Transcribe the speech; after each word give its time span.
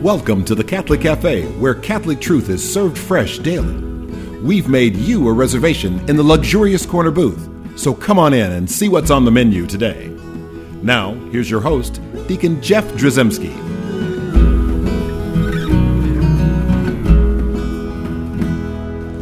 Welcome 0.00 0.46
to 0.46 0.54
the 0.54 0.64
Catholic 0.64 1.02
Cafe, 1.02 1.44
where 1.58 1.74
Catholic 1.74 2.22
truth 2.22 2.48
is 2.48 2.72
served 2.72 2.96
fresh 2.96 3.38
daily. 3.38 3.74
We've 4.40 4.66
made 4.66 4.96
you 4.96 5.28
a 5.28 5.32
reservation 5.32 5.98
in 6.08 6.16
the 6.16 6.22
luxurious 6.22 6.86
corner 6.86 7.10
booth, 7.10 7.46
so 7.78 7.92
come 7.92 8.18
on 8.18 8.32
in 8.32 8.50
and 8.52 8.70
see 8.70 8.88
what's 8.88 9.10
on 9.10 9.26
the 9.26 9.30
menu 9.30 9.66
today. 9.66 10.08
Now, 10.82 11.12
here's 11.30 11.50
your 11.50 11.60
host, 11.60 12.00
Deacon 12.26 12.62
Jeff 12.62 12.84
Drzymski. 12.92 13.54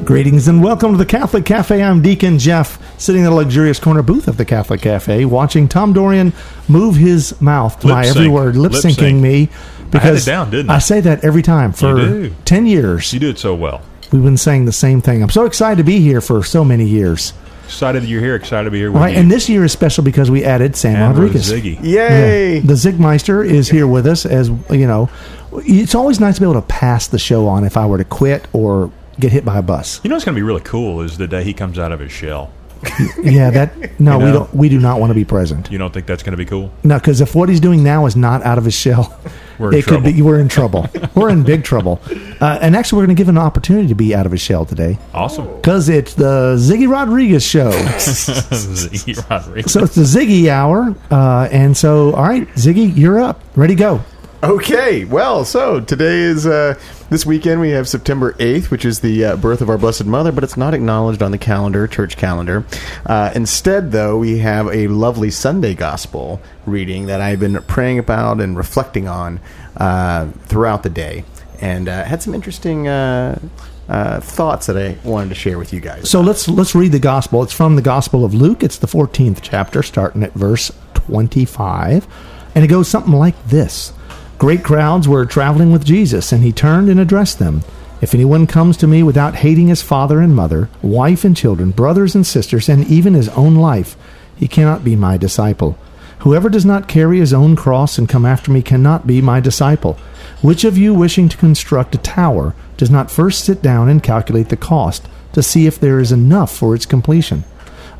Greetings 0.04 0.48
and 0.48 0.62
welcome 0.62 0.92
to 0.92 0.96
the 0.96 1.04
Catholic 1.04 1.44
Cafe. 1.44 1.82
I'm 1.82 2.00
Deacon 2.00 2.38
Jeff, 2.38 2.80
sitting 2.98 3.24
in 3.24 3.26
the 3.30 3.34
luxurious 3.34 3.78
corner 3.78 4.02
booth 4.02 4.26
of 4.26 4.38
the 4.38 4.44
Catholic 4.44 4.80
Cafe, 4.80 5.24
watching 5.26 5.68
Tom 5.68 5.92
Dorian 5.92 6.32
move 6.66 6.96
his 6.96 7.38
mouth 7.42 7.78
to 7.80 7.88
Lip 7.88 7.94
my 7.96 8.04
sync. 8.04 8.16
every 8.16 8.28
word, 8.28 8.56
lip 8.56 8.72
Lip 8.72 8.82
syncing 8.82 8.94
sync. 8.94 9.20
me. 9.20 9.48
Because 9.90 10.24
down, 10.24 10.50
didn't 10.50 10.70
I? 10.70 10.78
say 10.78 11.00
that 11.00 11.24
every 11.24 11.42
time 11.42 11.72
for 11.72 11.94
do. 11.96 12.34
10 12.44 12.66
years. 12.66 13.12
You 13.12 13.20
do 13.20 13.30
it 13.30 13.38
so 13.38 13.54
well. 13.54 13.82
We've 14.12 14.22
been 14.22 14.36
saying 14.36 14.64
the 14.64 14.72
same 14.72 15.00
thing. 15.00 15.22
I'm 15.22 15.30
so 15.30 15.44
excited 15.44 15.76
to 15.78 15.84
be 15.84 16.00
here 16.00 16.20
for 16.20 16.42
so 16.42 16.64
many 16.64 16.84
years. 16.86 17.32
Excited 17.64 18.02
that 18.02 18.06
you're 18.06 18.22
here. 18.22 18.34
Excited 18.34 18.64
to 18.64 18.70
be 18.70 18.78
here 18.78 18.90
with 18.90 19.02
Right, 19.02 19.12
you. 19.14 19.20
and 19.20 19.30
this 19.30 19.46
year 19.50 19.62
is 19.64 19.72
special 19.72 20.02
because 20.02 20.30
we 20.30 20.42
added 20.44 20.74
Sam 20.74 20.96
And 20.96 21.18
Rodriguez. 21.18 21.52
Ziggy. 21.52 21.78
Yay! 21.82 22.54
Yeah. 22.56 22.60
The 22.60 22.72
Zigmeister 22.72 23.44
is 23.44 23.68
here 23.68 23.86
with 23.86 24.06
us 24.06 24.24
as 24.24 24.48
you 24.70 24.86
know. 24.86 25.10
It's 25.52 25.94
always 25.94 26.18
nice 26.20 26.36
to 26.36 26.40
be 26.40 26.46
able 26.46 26.60
to 26.62 26.66
pass 26.66 27.06
the 27.08 27.18
show 27.18 27.46
on 27.46 27.64
if 27.64 27.76
I 27.76 27.84
were 27.84 27.98
to 27.98 28.04
quit 28.04 28.48
or 28.54 28.90
get 29.20 29.32
hit 29.32 29.44
by 29.44 29.58
a 29.58 29.62
bus. 29.62 30.00
You 30.02 30.08
know 30.08 30.16
what's 30.16 30.24
going 30.24 30.34
to 30.34 30.38
be 30.38 30.42
really 30.42 30.62
cool 30.62 31.02
is 31.02 31.18
the 31.18 31.28
day 31.28 31.44
he 31.44 31.52
comes 31.52 31.78
out 31.78 31.92
of 31.92 32.00
his 32.00 32.10
shell. 32.12 32.50
Yeah, 33.22 33.50
that 33.50 34.00
no, 34.00 34.12
You 34.18 34.18
we 34.18 34.24
know? 34.30 34.32
don't. 34.40 34.54
We 34.54 34.68
do 34.68 34.78
not 34.80 35.00
want 35.00 35.10
to 35.10 35.14
be 35.14 35.24
present. 35.24 35.70
You 35.70 35.78
don't 35.78 35.92
think 35.92 36.06
that's 36.06 36.22
going 36.22 36.32
to 36.32 36.36
be 36.36 36.44
cool? 36.46 36.72
No, 36.84 36.96
because 36.98 37.20
if 37.20 37.34
what 37.34 37.48
he's 37.48 37.60
doing 37.60 37.82
now 37.82 38.06
is 38.06 38.16
not 38.16 38.42
out 38.44 38.58
of 38.58 38.64
his 38.64 38.74
shell, 38.74 39.18
We're 39.58 39.72
in 39.72 39.78
it 39.78 39.84
could 39.86 40.02
be 40.04 40.12
trouble. 40.12 40.26
we're 40.26 40.40
in 40.40 40.48
trouble. 40.48 40.86
we're 41.14 41.30
in 41.30 41.42
big 41.42 41.64
trouble. 41.64 42.00
Uh, 42.40 42.56
and 42.62 42.76
actually, 42.76 42.98
we're 42.98 43.06
going 43.06 43.16
to 43.16 43.20
give 43.20 43.28
him 43.28 43.36
an 43.36 43.42
opportunity 43.42 43.88
to 43.88 43.96
be 43.96 44.14
out 44.14 44.24
of 44.24 44.30
his 44.30 44.40
shell 44.40 44.64
today 44.64 44.96
Awesome. 45.12 45.56
because 45.56 45.88
it's 45.88 46.14
the 46.14 46.54
Ziggy 46.56 46.88
Rodriguez 46.88 47.42
show. 47.42 47.72
Ziggy 47.72 49.28
Rodriguez. 49.28 49.72
so 49.72 49.82
it's 49.82 49.96
the 49.96 50.02
Ziggy 50.02 50.48
hour, 50.48 50.94
uh, 51.10 51.48
and 51.50 51.76
so 51.76 52.12
all 52.14 52.22
right, 52.22 52.46
Ziggy, 52.54 52.96
you're 52.96 53.18
up, 53.20 53.42
ready 53.56 53.74
go. 53.74 54.00
Okay, 54.40 55.04
well, 55.04 55.44
so 55.44 55.80
today 55.80 56.20
is 56.20 56.46
uh, 56.46 56.78
this 57.10 57.26
weekend. 57.26 57.60
We 57.60 57.70
have 57.70 57.88
September 57.88 58.36
eighth, 58.38 58.70
which 58.70 58.84
is 58.84 59.00
the 59.00 59.24
uh, 59.24 59.36
birth 59.36 59.60
of 59.60 59.68
our 59.68 59.78
Blessed 59.78 60.04
Mother, 60.04 60.30
but 60.30 60.44
it's 60.44 60.56
not 60.56 60.74
acknowledged 60.74 61.24
on 61.24 61.32
the 61.32 61.38
calendar, 61.38 61.88
church 61.88 62.16
calendar. 62.16 62.64
Uh, 63.04 63.32
instead, 63.34 63.90
though, 63.90 64.16
we 64.16 64.38
have 64.38 64.68
a 64.68 64.86
lovely 64.86 65.32
Sunday 65.32 65.74
Gospel 65.74 66.40
reading 66.66 67.06
that 67.06 67.20
I've 67.20 67.40
been 67.40 67.60
praying 67.64 67.98
about 67.98 68.40
and 68.40 68.56
reflecting 68.56 69.08
on 69.08 69.40
uh, 69.76 70.30
throughout 70.44 70.84
the 70.84 70.90
day, 70.90 71.24
and 71.60 71.88
uh, 71.88 72.04
had 72.04 72.22
some 72.22 72.32
interesting. 72.32 72.86
Uh, 72.86 73.40
uh, 73.88 74.20
thoughts 74.20 74.66
that 74.66 74.76
I 74.76 74.98
wanted 75.02 75.30
to 75.30 75.34
share 75.34 75.56
with 75.56 75.72
you 75.72 75.80
guys. 75.80 76.10
So 76.10 76.20
let's 76.20 76.46
let's 76.46 76.74
read 76.74 76.92
the 76.92 76.98
gospel. 76.98 77.42
It's 77.42 77.54
from 77.54 77.74
the 77.74 77.80
Gospel 77.80 78.22
of 78.22 78.34
Luke. 78.34 78.62
It's 78.62 78.76
the 78.76 78.86
14th 78.86 79.38
chapter, 79.40 79.82
starting 79.82 80.22
at 80.22 80.34
verse 80.34 80.70
25, 80.92 82.06
and 82.54 82.62
it 82.62 82.68
goes 82.68 82.86
something 82.86 83.14
like 83.14 83.42
this: 83.46 83.94
Great 84.38 84.62
crowds 84.62 85.08
were 85.08 85.26
traveling 85.26 85.72
with 85.72 85.84
Jesus, 85.84 86.30
and 86.30 86.44
he 86.44 86.52
turned 86.52 86.88
and 86.88 87.00
addressed 87.00 87.40
them. 87.40 87.64
If 88.00 88.14
anyone 88.14 88.46
comes 88.46 88.76
to 88.76 88.86
me 88.86 89.02
without 89.02 89.34
hating 89.34 89.66
his 89.66 89.82
father 89.82 90.20
and 90.20 90.34
mother, 90.34 90.70
wife 90.80 91.24
and 91.24 91.36
children, 91.36 91.72
brothers 91.72 92.14
and 92.14 92.24
sisters, 92.24 92.68
and 92.68 92.86
even 92.86 93.14
his 93.14 93.28
own 93.30 93.56
life, 93.56 93.96
he 94.36 94.46
cannot 94.46 94.84
be 94.84 94.94
my 94.94 95.16
disciple. 95.16 95.76
Whoever 96.20 96.48
does 96.48 96.64
not 96.64 96.86
carry 96.86 97.18
his 97.18 97.32
own 97.32 97.56
cross 97.56 97.98
and 97.98 98.08
come 98.08 98.24
after 98.24 98.52
me 98.52 98.62
cannot 98.62 99.08
be 99.08 99.20
my 99.20 99.40
disciple. 99.40 99.94
Which 100.40 100.62
of 100.62 100.78
you 100.78 100.94
wishing 100.94 101.28
to 101.30 101.36
construct 101.36 101.96
a 101.96 101.98
tower 101.98 102.54
does 102.76 102.90
not 102.90 103.10
first 103.10 103.44
sit 103.44 103.60
down 103.60 103.88
and 103.88 104.04
calculate 104.04 104.50
the 104.50 104.56
cost 104.56 105.08
to 105.32 105.42
see 105.42 105.66
if 105.66 105.80
there 105.80 105.98
is 105.98 106.12
enough 106.12 106.56
for 106.56 106.76
its 106.76 106.86
completion? 106.86 107.42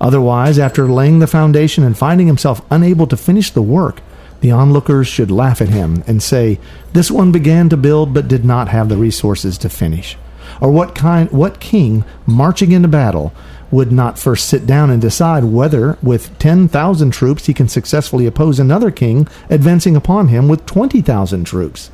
Otherwise, 0.00 0.56
after 0.56 0.88
laying 0.88 1.18
the 1.18 1.26
foundation 1.26 1.82
and 1.82 1.98
finding 1.98 2.28
himself 2.28 2.60
unable 2.70 3.08
to 3.08 3.16
finish 3.16 3.50
the 3.50 3.62
work, 3.62 4.02
the 4.40 4.50
onlookers 4.50 5.08
should 5.08 5.30
laugh 5.30 5.60
at 5.60 5.68
him 5.68 6.04
and 6.06 6.22
say, 6.22 6.58
This 6.92 7.10
one 7.10 7.32
began 7.32 7.68
to 7.68 7.76
build 7.76 8.14
but 8.14 8.28
did 8.28 8.44
not 8.44 8.68
have 8.68 8.88
the 8.88 8.96
resources 8.96 9.58
to 9.58 9.68
finish. 9.68 10.16
Or 10.60 10.70
what 10.70 10.94
kind 10.94 11.30
what 11.30 11.60
king 11.60 12.04
marching 12.26 12.72
into 12.72 12.88
battle 12.88 13.32
would 13.70 13.92
not 13.92 14.18
first 14.18 14.48
sit 14.48 14.66
down 14.66 14.90
and 14.90 15.00
decide 15.00 15.44
whether 15.44 15.98
with 16.02 16.36
10,000 16.38 17.10
troops 17.10 17.46
he 17.46 17.54
can 17.54 17.68
successfully 17.68 18.26
oppose 18.26 18.58
another 18.58 18.90
king 18.90 19.28
advancing 19.50 19.94
upon 19.94 20.28
him 20.28 20.48
with 20.48 20.64
20,000 20.64 21.44
troops? 21.44 21.90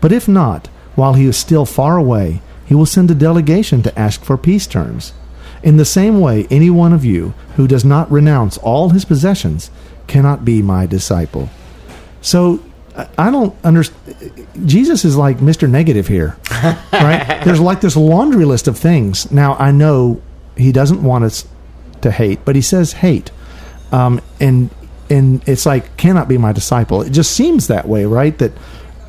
But 0.00 0.12
if 0.12 0.28
not, 0.28 0.68
while 0.94 1.14
he 1.14 1.26
is 1.26 1.36
still 1.36 1.66
far 1.66 1.96
away, 1.96 2.40
he 2.64 2.74
will 2.74 2.86
send 2.86 3.10
a 3.10 3.14
delegation 3.14 3.82
to 3.82 3.98
ask 3.98 4.22
for 4.22 4.36
peace 4.36 4.66
terms. 4.66 5.12
In 5.62 5.78
the 5.78 5.84
same 5.84 6.20
way, 6.20 6.46
any 6.50 6.70
one 6.70 6.92
of 6.92 7.04
you 7.04 7.34
who 7.56 7.66
does 7.66 7.84
not 7.84 8.10
renounce 8.10 8.56
all 8.58 8.90
his 8.90 9.04
possessions 9.04 9.70
cannot 10.06 10.44
be 10.44 10.62
my 10.62 10.86
disciple. 10.86 11.48
So 12.26 12.58
I- 13.18 13.30
don't 13.30 13.54
understand. 13.62 14.46
Jesus 14.64 15.04
is 15.04 15.16
like 15.16 15.38
Mr. 15.38 15.68
Negative 15.70 16.08
here, 16.08 16.36
right? 16.92 17.40
There's 17.44 17.60
like 17.60 17.80
this 17.80 17.94
laundry 17.96 18.44
list 18.44 18.66
of 18.66 18.76
things. 18.76 19.30
Now 19.30 19.54
I 19.54 19.70
know 19.70 20.20
he 20.56 20.72
doesn't 20.72 21.02
want 21.02 21.24
us 21.24 21.46
to 22.00 22.10
hate, 22.10 22.40
but 22.44 22.56
he 22.56 22.62
says 22.62 22.94
hate, 22.94 23.30
um, 23.92 24.20
and 24.40 24.70
and 25.08 25.46
it's 25.48 25.66
like 25.66 25.96
cannot 25.96 26.26
be 26.26 26.36
my 26.36 26.52
disciple. 26.52 27.02
It 27.02 27.10
just 27.10 27.30
seems 27.32 27.68
that 27.68 27.86
way, 27.86 28.06
right? 28.06 28.36
That 28.38 28.52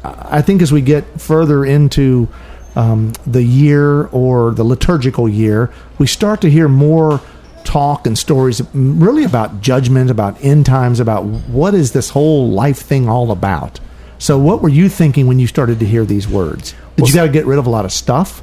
I 0.04 0.42
think 0.44 0.62
as 0.62 0.72
we 0.72 0.82
get 0.82 1.04
further 1.20 1.66
into 1.66 2.28
um, 2.76 3.14
the 3.26 3.42
year 3.44 4.06
or 4.08 4.52
the 4.54 4.64
liturgical 4.64 5.28
year, 5.28 5.72
we 5.98 6.06
start 6.06 6.42
to 6.42 6.50
hear 6.52 6.68
more 6.68 7.20
talk 7.68 8.08
and 8.08 8.18
stories 8.18 8.62
really 8.74 9.26
about 9.26 9.60
judgment, 9.62 10.10
about 10.10 10.42
end 10.44 10.66
times, 10.66 11.02
about 11.02 11.26
what 11.26 11.76
is 11.76 11.92
this 11.92 12.10
whole 12.10 12.50
life 12.50 12.80
thing 12.80 13.10
all 13.10 13.30
about. 13.30 13.80
So, 14.20 14.40
what 14.40 14.62
were 14.62 14.70
you 14.70 14.90
thinking 14.90 15.28
when 15.28 15.38
you 15.38 15.48
started 15.48 15.80
to 15.82 15.86
hear 15.86 16.06
these 16.06 16.28
words? 16.28 16.74
Did 16.96 17.10
you 17.10 17.14
got 17.14 17.26
to 17.26 17.32
get 17.32 17.46
rid 17.46 17.60
of 17.60 17.68
a 17.68 17.70
lot 17.70 17.86
of 17.86 17.92
stuff? 17.92 18.42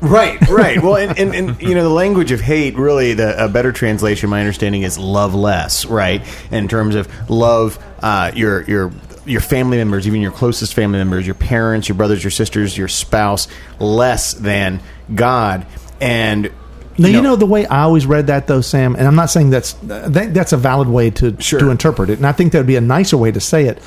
Right, 0.00 0.40
right. 0.48 0.82
Well, 0.82 0.96
and, 0.96 1.18
and, 1.18 1.34
and 1.34 1.62
you 1.62 1.74
know, 1.74 1.82
the 1.82 1.94
language 2.04 2.32
of 2.32 2.40
hate, 2.40 2.76
really, 2.76 3.14
the 3.14 3.44
a 3.44 3.48
better 3.48 3.72
translation, 3.72 4.28
my 4.30 4.40
understanding, 4.40 4.82
is 4.82 4.98
love 4.98 5.34
less. 5.34 5.84
Right, 5.84 6.22
in 6.50 6.66
terms 6.66 6.94
of 6.94 7.30
love, 7.30 7.78
uh, 8.00 8.32
your 8.34 8.62
your 8.62 8.92
your 9.26 9.40
family 9.40 9.76
members, 9.76 10.06
even 10.06 10.22
your 10.22 10.32
closest 10.32 10.74
family 10.74 10.98
members, 10.98 11.26
your 11.26 11.34
parents, 11.34 11.88
your 11.88 11.96
brothers, 11.96 12.24
your 12.24 12.30
sisters, 12.30 12.76
your 12.76 12.88
spouse, 12.88 13.48
less 13.78 14.34
than 14.34 14.80
God. 15.14 15.66
And 16.00 16.50
Now 16.98 17.08
you 17.08 17.20
know, 17.22 17.36
the 17.36 17.46
way 17.46 17.66
I 17.66 17.82
always 17.82 18.06
read 18.06 18.28
that 18.28 18.46
though, 18.46 18.60
Sam, 18.62 18.94
and 18.96 19.06
I'm 19.06 19.14
not 19.14 19.26
saying 19.30 19.50
that's 19.50 19.74
that, 19.84 20.32
that's 20.32 20.52
a 20.52 20.56
valid 20.56 20.88
way 20.88 21.10
to 21.10 21.36
Sure. 21.40 21.60
to 21.60 21.70
interpret 21.70 22.10
it, 22.10 22.18
and 22.18 22.26
I 22.26 22.32
think 22.32 22.52
that 22.52 22.58
would 22.58 22.66
be 22.66 22.76
a 22.76 22.80
nicer 22.80 23.16
way 23.16 23.30
to 23.32 23.40
say 23.40 23.66
it. 23.66 23.82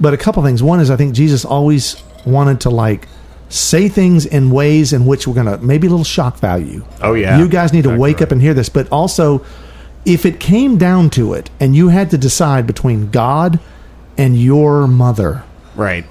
But 0.00 0.14
a 0.14 0.16
couple 0.16 0.42
things. 0.42 0.62
One 0.62 0.78
is 0.80 0.90
I 0.90 0.96
think 0.96 1.14
Jesus 1.14 1.44
always 1.44 1.96
wanted 2.24 2.60
to 2.62 2.70
like 2.70 3.08
say 3.48 3.88
things 3.88 4.26
in 4.26 4.50
ways 4.50 4.92
in 4.92 5.06
which 5.06 5.26
we're 5.26 5.34
gonna 5.34 5.58
maybe 5.58 5.86
a 5.86 5.90
little 5.90 6.04
shock 6.04 6.38
value. 6.38 6.84
Oh, 7.00 7.14
yeah. 7.14 7.38
you 7.38 7.48
guys 7.48 7.72
need 7.72 7.82
to 7.82 7.90
Exactly 7.90 8.02
wake 8.02 8.16
up 8.16 8.20
right. 8.22 8.32
and 8.32 8.42
hear 8.42 8.54
this. 8.54 8.68
But 8.68 8.88
also, 8.92 9.44
if 10.04 10.24
it 10.26 10.38
came 10.40 10.76
down 10.78 11.10
to 11.10 11.32
it, 11.34 11.50
and 11.58 11.74
you 11.74 11.88
had 11.88 12.10
to 12.10 12.18
decide 12.18 12.66
between 12.66 13.10
God 13.10 13.58
and 14.18 14.36
your 14.40 14.86
mother, 14.86 15.42
right. 15.74 16.04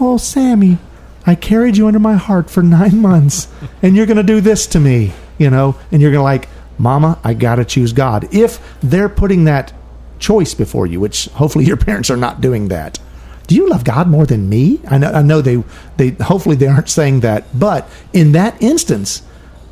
Oh, 0.00 0.16
Sammy, 0.16 0.78
I 1.26 1.34
carried 1.34 1.76
you 1.76 1.86
under 1.86 1.98
my 2.00 2.14
heart 2.14 2.50
for 2.50 2.62
nine 2.62 3.00
months, 3.00 3.48
and 3.82 3.94
you're 3.96 4.06
going 4.06 4.16
to 4.16 4.22
do 4.22 4.40
this 4.40 4.66
to 4.68 4.80
me, 4.80 5.12
you 5.38 5.50
know? 5.50 5.76
And 5.90 6.00
you're 6.00 6.10
going 6.10 6.20
to 6.20 6.24
like, 6.24 6.48
Mama, 6.78 7.18
I 7.22 7.34
got 7.34 7.56
to 7.56 7.64
choose 7.64 7.92
God. 7.92 8.28
If 8.34 8.60
they're 8.80 9.08
putting 9.08 9.44
that 9.44 9.72
choice 10.18 10.54
before 10.54 10.86
you, 10.86 11.00
which 11.00 11.26
hopefully 11.26 11.64
your 11.64 11.76
parents 11.88 12.10
are 12.10 12.16
not 12.16 12.40
doing 12.40 12.68
that. 12.68 12.98
Do 13.46 13.54
you 13.54 13.68
love 13.68 13.84
God 13.84 14.08
more 14.08 14.24
than 14.24 14.48
me? 14.48 14.80
I 14.88 14.96
know, 14.96 15.12
I 15.12 15.22
know 15.22 15.42
they, 15.42 15.62
they, 15.98 16.10
hopefully 16.10 16.56
they 16.56 16.66
aren't 16.66 16.88
saying 16.88 17.20
that, 17.20 17.44
but 17.58 17.88
in 18.14 18.32
that 18.32 18.60
instance, 18.62 19.22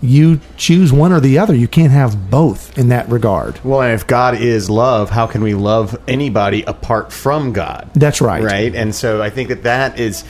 you 0.03 0.41
choose 0.57 0.93
one 0.93 1.13
or 1.13 1.21
the 1.21 1.39
other. 1.39 1.55
You 1.55 1.69
can't 1.69 1.93
have 1.93 2.29
both 2.29 2.77
in 2.77 2.89
that 2.89 3.09
regard. 3.09 3.65
Well, 3.65 3.81
and 3.81 3.93
if 3.93 4.07
God 4.07 4.35
is 4.35 4.69
love, 4.69 5.11
how 5.11 5.27
can 5.27 5.43
we 5.43 5.55
love 5.55 5.99
anybody 6.09 6.65
apart 6.65 7.13
from 7.13 7.53
God? 7.53 7.89
That's 7.95 8.21
right. 8.21 8.43
Right. 8.43 8.75
And 8.75 8.95
so 8.95 9.23
I 9.23 9.31
think 9.31 9.49
that 9.49 9.63
that 9.63 9.99
is 9.99 10.25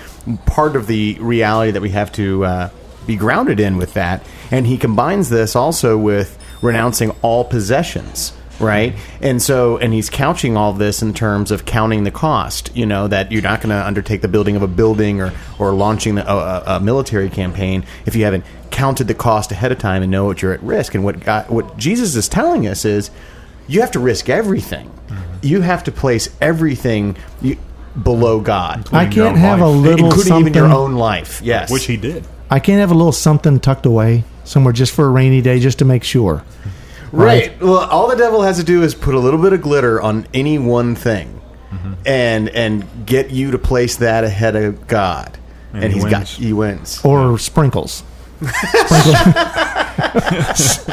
part 0.46 0.76
of 0.76 0.87
the 0.87 1.17
reality 1.20 1.73
that 1.73 1.82
we 1.82 1.90
have 1.90 2.12
to 2.12 2.44
uh, 2.44 2.70
be 3.06 3.16
grounded 3.16 3.60
in 3.60 3.76
with 3.76 3.94
that. 3.94 4.25
And 4.50 4.66
he 4.66 4.76
combines 4.78 5.28
this 5.28 5.56
also 5.56 5.96
with 5.99 6.38
renouncing 6.60 7.10
all 7.22 7.44
possessions. 7.44 8.32
Right. 8.60 8.94
And 9.20 9.43
so, 9.43 9.78
and 9.78 9.93
he's 9.93 10.08
couching 10.08 10.56
all 10.56 10.72
this 10.72 11.02
in 11.02 11.14
terms 11.14 11.50
of 11.50 11.64
counting 11.64 12.04
the 12.04 12.12
cost, 12.12 12.70
you 12.76 12.87
know, 12.87 13.08
that 13.08 13.32
you're 13.32 13.43
not 13.43 13.60
going 13.60 13.70
to 13.70 13.84
undertake 13.84 14.20
the 14.20 14.28
building 14.28 14.54
of 14.54 14.62
a 14.62 14.69
building 14.69 15.20
or, 15.20 15.32
or 15.58 15.72
launching 15.72 16.19
a, 16.19 16.22
a, 16.22 16.62
a 16.66 16.81
military 16.81 17.28
campaign 17.28 17.84
if 18.06 18.14
you 18.14 18.25
haven't 18.25 18.44
counted 18.70 19.08
the 19.08 19.14
cost 19.14 19.50
ahead 19.50 19.72
of 19.72 19.78
time 19.78 20.02
and 20.02 20.12
know 20.12 20.26
what 20.26 20.43
you're 20.43 20.52
at 20.52 20.62
risk. 20.62 20.94
And 20.94 21.02
what 21.02 21.19
God, 21.20 21.49
what 21.50 21.76
Jesus 21.76 22.14
is 22.14 22.28
telling 22.28 22.69
us 22.69 22.84
is 22.84 23.10
you 23.66 23.81
have 23.81 23.90
to 23.93 24.00
risk 24.00 24.28
everything. 24.28 24.90
Mm-hmm. 25.08 25.38
You 25.43 25.60
have 25.62 25.82
to 25.84 25.93
place 25.93 26.28
everything. 26.40 27.16
You, 27.40 27.56
below 28.00 28.40
God, 28.40 28.88
I 28.93 29.04
can't 29.06 29.19
own 29.19 29.37
have 29.37 29.60
a 29.60 29.66
life. 29.66 29.82
little 29.82 30.06
including 30.06 30.28
something. 30.28 30.54
even 30.54 30.54
your 30.54 30.72
own 30.72 30.94
life. 30.94 31.43
Yes, 31.43 31.70
Which 31.70 31.84
he 31.87 31.96
did. 31.96 32.26
I 32.52 32.60
can't 32.60 32.81
have 32.81 32.90
a 32.90 32.94
little 32.94 33.12
something 33.12 33.58
tucked 33.60 33.87
away 33.87 34.25
somewhere 34.44 34.72
just 34.72 34.93
for 34.93 35.06
a 35.06 35.10
rainy 35.10 35.40
day, 35.40 35.58
just 35.60 35.78
to 35.81 35.84
make 35.84 36.04
sure. 36.04 36.44
Right. 37.10 37.60
Well, 37.60 37.78
all 37.78 38.08
the 38.08 38.16
devil 38.16 38.43
has 38.43 38.58
to 38.58 38.64
do 38.64 38.82
is 38.82 38.94
put 38.94 39.14
a 39.14 39.19
little 39.19 39.40
bit 39.40 39.52
of 39.52 39.62
glitter 39.62 40.00
on 40.00 40.26
any 40.34 40.58
one 40.58 40.94
thing, 40.94 41.40
Mm-hmm. 41.72 41.93
and 42.04 42.49
and 42.50 43.06
get 43.06 43.31
you 43.31 43.52
to 43.52 43.58
place 43.58 43.96
that 43.96 44.25
ahead 44.25 44.56
of 44.56 44.87
God, 44.87 45.38
and, 45.72 45.84
And 45.84 45.93
he 45.94 46.00
he's 46.00 46.10
got 46.10 46.28
he 46.28 46.52
wins. 46.52 47.00
Or 47.02 47.38
sprinkles. 47.38 48.02
sprinkles. 48.43 49.25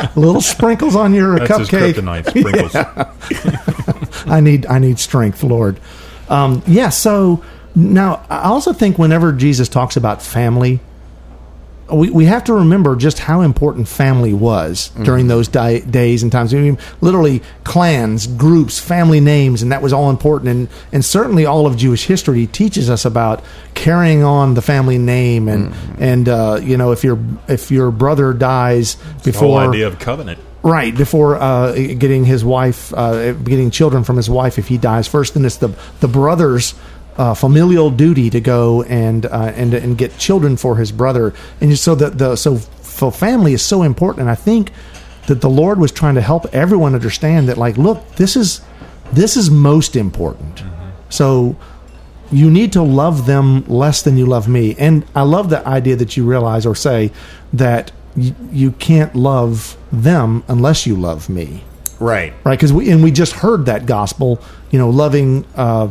little 0.15 0.41
sprinkles 0.41 0.95
on 0.95 1.13
your 1.13 1.39
That's 1.39 1.57
his 1.59 1.69
cupcake. 1.69 1.93
kryptonite 1.95 2.29
sprinkles. 2.29 4.25
I 4.27 4.39
need 4.39 4.65
I 4.67 4.79
need 4.79 4.99
strength, 4.99 5.43
Lord. 5.43 5.79
Um, 6.29 6.61
yeah. 6.67 6.89
So 6.89 7.43
now 7.75 8.25
I 8.29 8.43
also 8.43 8.71
think 8.73 8.97
whenever 8.97 9.31
Jesus 9.33 9.67
talks 9.67 9.97
about 9.97 10.21
family, 10.21 10.79
we, 11.91 12.09
we 12.09 12.25
have 12.25 12.43
to 12.45 12.53
remember 12.53 12.95
just 12.95 13.19
how 13.19 13.41
important 13.41 13.87
family 13.87 14.33
was 14.33 14.89
during 15.03 15.27
those 15.27 15.47
di- 15.47 15.79
days 15.79 16.23
and 16.23 16.31
times. 16.31 16.53
I 16.53 16.57
mean, 16.57 16.77
literally 17.01 17.41
clans, 17.63 18.27
groups, 18.27 18.79
family 18.79 19.19
names, 19.19 19.61
and 19.61 19.71
that 19.71 19.81
was 19.81 19.93
all 19.93 20.09
important. 20.09 20.49
And 20.49 20.67
and 20.91 21.03
certainly 21.03 21.45
all 21.45 21.65
of 21.65 21.77
Jewish 21.77 22.05
history 22.05 22.47
teaches 22.47 22.89
us 22.89 23.05
about 23.05 23.43
carrying 23.73 24.23
on 24.23 24.53
the 24.53 24.61
family 24.61 24.97
name 24.97 25.47
and 25.47 25.73
and 25.99 26.27
uh, 26.29 26.59
you 26.61 26.77
know 26.77 26.91
if 26.91 27.03
your 27.03 27.19
if 27.47 27.71
your 27.71 27.91
brother 27.91 28.33
dies 28.33 28.95
The 29.23 29.31
before 29.31 29.61
idea 29.61 29.87
of 29.87 29.99
covenant. 29.99 30.39
Right 30.61 30.93
before 30.93 31.37
uh, 31.37 31.71
getting 31.73 32.25
his 32.25 32.43
wife, 32.43 32.93
uh, 32.93 33.31
getting 33.31 33.71
children 33.71 34.03
from 34.03 34.17
his 34.17 34.29
wife, 34.29 34.59
if 34.59 34.67
he 34.67 34.77
dies 34.77 35.07
first, 35.07 35.35
then 35.35 35.45
it's 35.45 35.55
the 35.55 35.69
the 36.01 36.09
brother's 36.09 36.73
uh, 37.19 37.33
familial 37.33 37.91
duty 37.91 38.29
to 38.29 38.39
go 38.39 38.81
and 38.83 39.25
uh, 39.25 39.51
and 39.55 39.73
and 39.73 39.97
get 39.97 40.17
children 40.17 40.57
for 40.57 40.77
his 40.77 40.91
brother, 40.91 41.33
and 41.61 41.77
so 41.77 41.93
the 41.93 42.09
the 42.09 42.35
so 42.35 42.57
family 43.11 43.53
is 43.53 43.61
so 43.61 43.83
important. 43.83 44.21
And 44.21 44.29
I 44.29 44.35
think 44.35 44.71
that 45.27 45.41
the 45.41 45.49
Lord 45.49 45.79
was 45.79 45.91
trying 45.91 46.15
to 46.15 46.21
help 46.21 46.47
everyone 46.53 46.95
understand 46.95 47.49
that, 47.49 47.57
like, 47.57 47.77
look, 47.77 48.15
this 48.15 48.35
is 48.35 48.61
this 49.11 49.35
is 49.37 49.51
most 49.51 49.95
important. 49.95 50.63
So 51.09 51.55
you 52.31 52.49
need 52.49 52.71
to 52.73 52.81
love 52.81 53.25
them 53.25 53.65
less 53.67 54.01
than 54.01 54.17
you 54.17 54.25
love 54.25 54.47
me. 54.47 54.75
And 54.77 55.03
I 55.15 55.23
love 55.23 55.49
the 55.49 55.67
idea 55.67 55.95
that 55.95 56.15
you 56.15 56.25
realize 56.25 56.65
or 56.65 56.75
say 56.75 57.11
that 57.53 57.91
y- 58.15 58.35
you 58.51 58.71
can't 58.71 59.15
love 59.15 59.77
them 59.91 60.43
unless 60.47 60.85
you 60.85 60.95
love 60.95 61.27
me. 61.27 61.63
Right. 61.99 62.33
Right? 62.43 62.55
Because 62.55 62.71
we, 62.71 62.91
and 62.91 63.03
we 63.03 63.11
just 63.11 63.33
heard 63.33 63.65
that 63.65 63.87
gospel, 63.87 64.41
you 64.71 64.77
know, 64.77 64.89
loving 64.89 65.45
uh, 65.55 65.89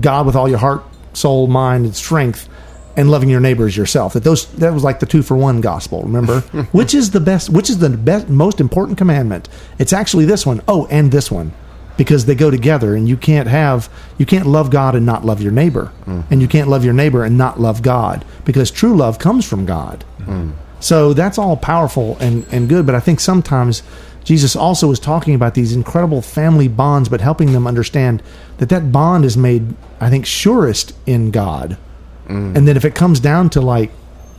God 0.00 0.26
with 0.26 0.36
all 0.36 0.48
your 0.48 0.58
heart, 0.58 0.84
soul, 1.12 1.46
mind, 1.46 1.84
and 1.84 1.94
strength. 1.94 2.48
And 2.94 3.10
loving 3.10 3.30
your 3.30 3.40
neighbor 3.40 3.64
as 3.64 3.74
yourself. 3.74 4.12
That 4.12 4.22
those 4.22 4.52
that 4.56 4.74
was 4.74 4.84
like 4.84 5.00
the 5.00 5.06
two 5.06 5.22
for 5.22 5.34
one 5.34 5.62
gospel. 5.62 6.02
Remember, 6.02 6.40
which 6.72 6.92
is 6.92 7.12
the 7.12 7.20
best? 7.20 7.48
Which 7.48 7.70
is 7.70 7.78
the 7.78 7.88
best, 7.88 8.28
most 8.28 8.60
important 8.60 8.98
commandment? 8.98 9.48
It's 9.78 9.94
actually 9.94 10.26
this 10.26 10.44
one. 10.44 10.60
Oh, 10.68 10.86
and 10.90 11.10
this 11.10 11.30
one 11.30 11.54
because 11.96 12.26
they 12.26 12.34
go 12.34 12.50
together 12.50 12.94
and 12.94 13.08
you 13.08 13.16
can't 13.16 13.48
have 13.48 13.88
you 14.18 14.26
can't 14.26 14.46
love 14.46 14.70
God 14.70 14.94
and 14.94 15.04
not 15.04 15.24
love 15.24 15.40
your 15.40 15.52
neighbor 15.52 15.92
mm-hmm. 16.00 16.20
and 16.30 16.40
you 16.40 16.48
can't 16.48 16.68
love 16.68 16.84
your 16.84 16.94
neighbor 16.94 17.24
and 17.24 17.36
not 17.36 17.60
love 17.60 17.82
God 17.82 18.24
because 18.44 18.70
true 18.70 18.96
love 18.96 19.18
comes 19.18 19.48
from 19.48 19.66
God. 19.66 20.04
Mm-hmm. 20.18 20.50
So 20.82 21.12
that's 21.12 21.38
all 21.38 21.56
powerful 21.56 22.16
and 22.18 22.44
and 22.50 22.68
good 22.68 22.86
but 22.86 22.94
I 22.94 23.00
think 23.00 23.20
sometimes 23.20 23.82
Jesus 24.24 24.54
also 24.56 24.90
is 24.90 24.98
talking 24.98 25.34
about 25.34 25.54
these 25.54 25.72
incredible 25.72 26.22
family 26.22 26.68
bonds 26.68 27.08
but 27.08 27.20
helping 27.20 27.52
them 27.52 27.66
understand 27.66 28.22
that 28.58 28.68
that 28.68 28.92
bond 28.92 29.24
is 29.24 29.36
made 29.36 29.74
I 30.00 30.10
think 30.10 30.26
surest 30.26 30.92
in 31.06 31.30
God. 31.30 31.78
Mm. 32.26 32.56
And 32.56 32.68
then 32.68 32.76
if 32.76 32.84
it 32.84 32.94
comes 32.94 33.20
down 33.20 33.50
to 33.50 33.60
like 33.60 33.90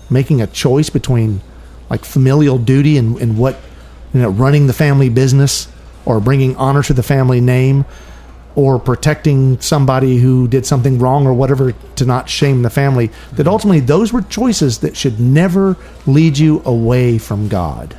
making 0.09 0.41
a 0.41 0.47
choice 0.47 0.89
between 0.89 1.41
like 1.89 2.03
familial 2.05 2.57
duty 2.57 2.97
and, 2.97 3.17
and 3.21 3.37
what 3.37 3.57
you 4.13 4.21
know 4.21 4.29
running 4.29 4.67
the 4.67 4.73
family 4.73 5.09
business 5.09 5.67
or 6.05 6.19
bringing 6.19 6.55
honor 6.57 6.83
to 6.83 6.93
the 6.93 7.03
family 7.03 7.39
name 7.39 7.85
or 8.55 8.79
protecting 8.79 9.59
somebody 9.59 10.17
who 10.17 10.47
did 10.47 10.65
something 10.65 10.99
wrong 10.99 11.25
or 11.25 11.33
whatever 11.33 11.71
to 11.95 12.05
not 12.05 12.29
shame 12.29 12.61
the 12.61 12.69
family 12.69 13.11
that 13.33 13.47
ultimately 13.47 13.79
those 13.79 14.13
were 14.13 14.21
choices 14.21 14.79
that 14.79 14.95
should 14.95 15.19
never 15.19 15.75
lead 16.05 16.37
you 16.37 16.61
away 16.65 17.17
from 17.17 17.47
God 17.47 17.97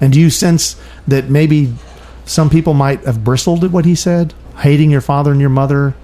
and 0.00 0.12
do 0.12 0.20
you 0.20 0.30
sense 0.30 0.80
that 1.06 1.30
maybe 1.30 1.74
some 2.24 2.50
people 2.50 2.74
might 2.74 3.04
have 3.04 3.22
bristled 3.22 3.64
at 3.64 3.70
what 3.70 3.84
he 3.84 3.94
said 3.94 4.34
hating 4.58 4.90
your 4.90 5.00
father 5.00 5.32
and 5.32 5.40
your 5.40 5.50
mother 5.50 5.94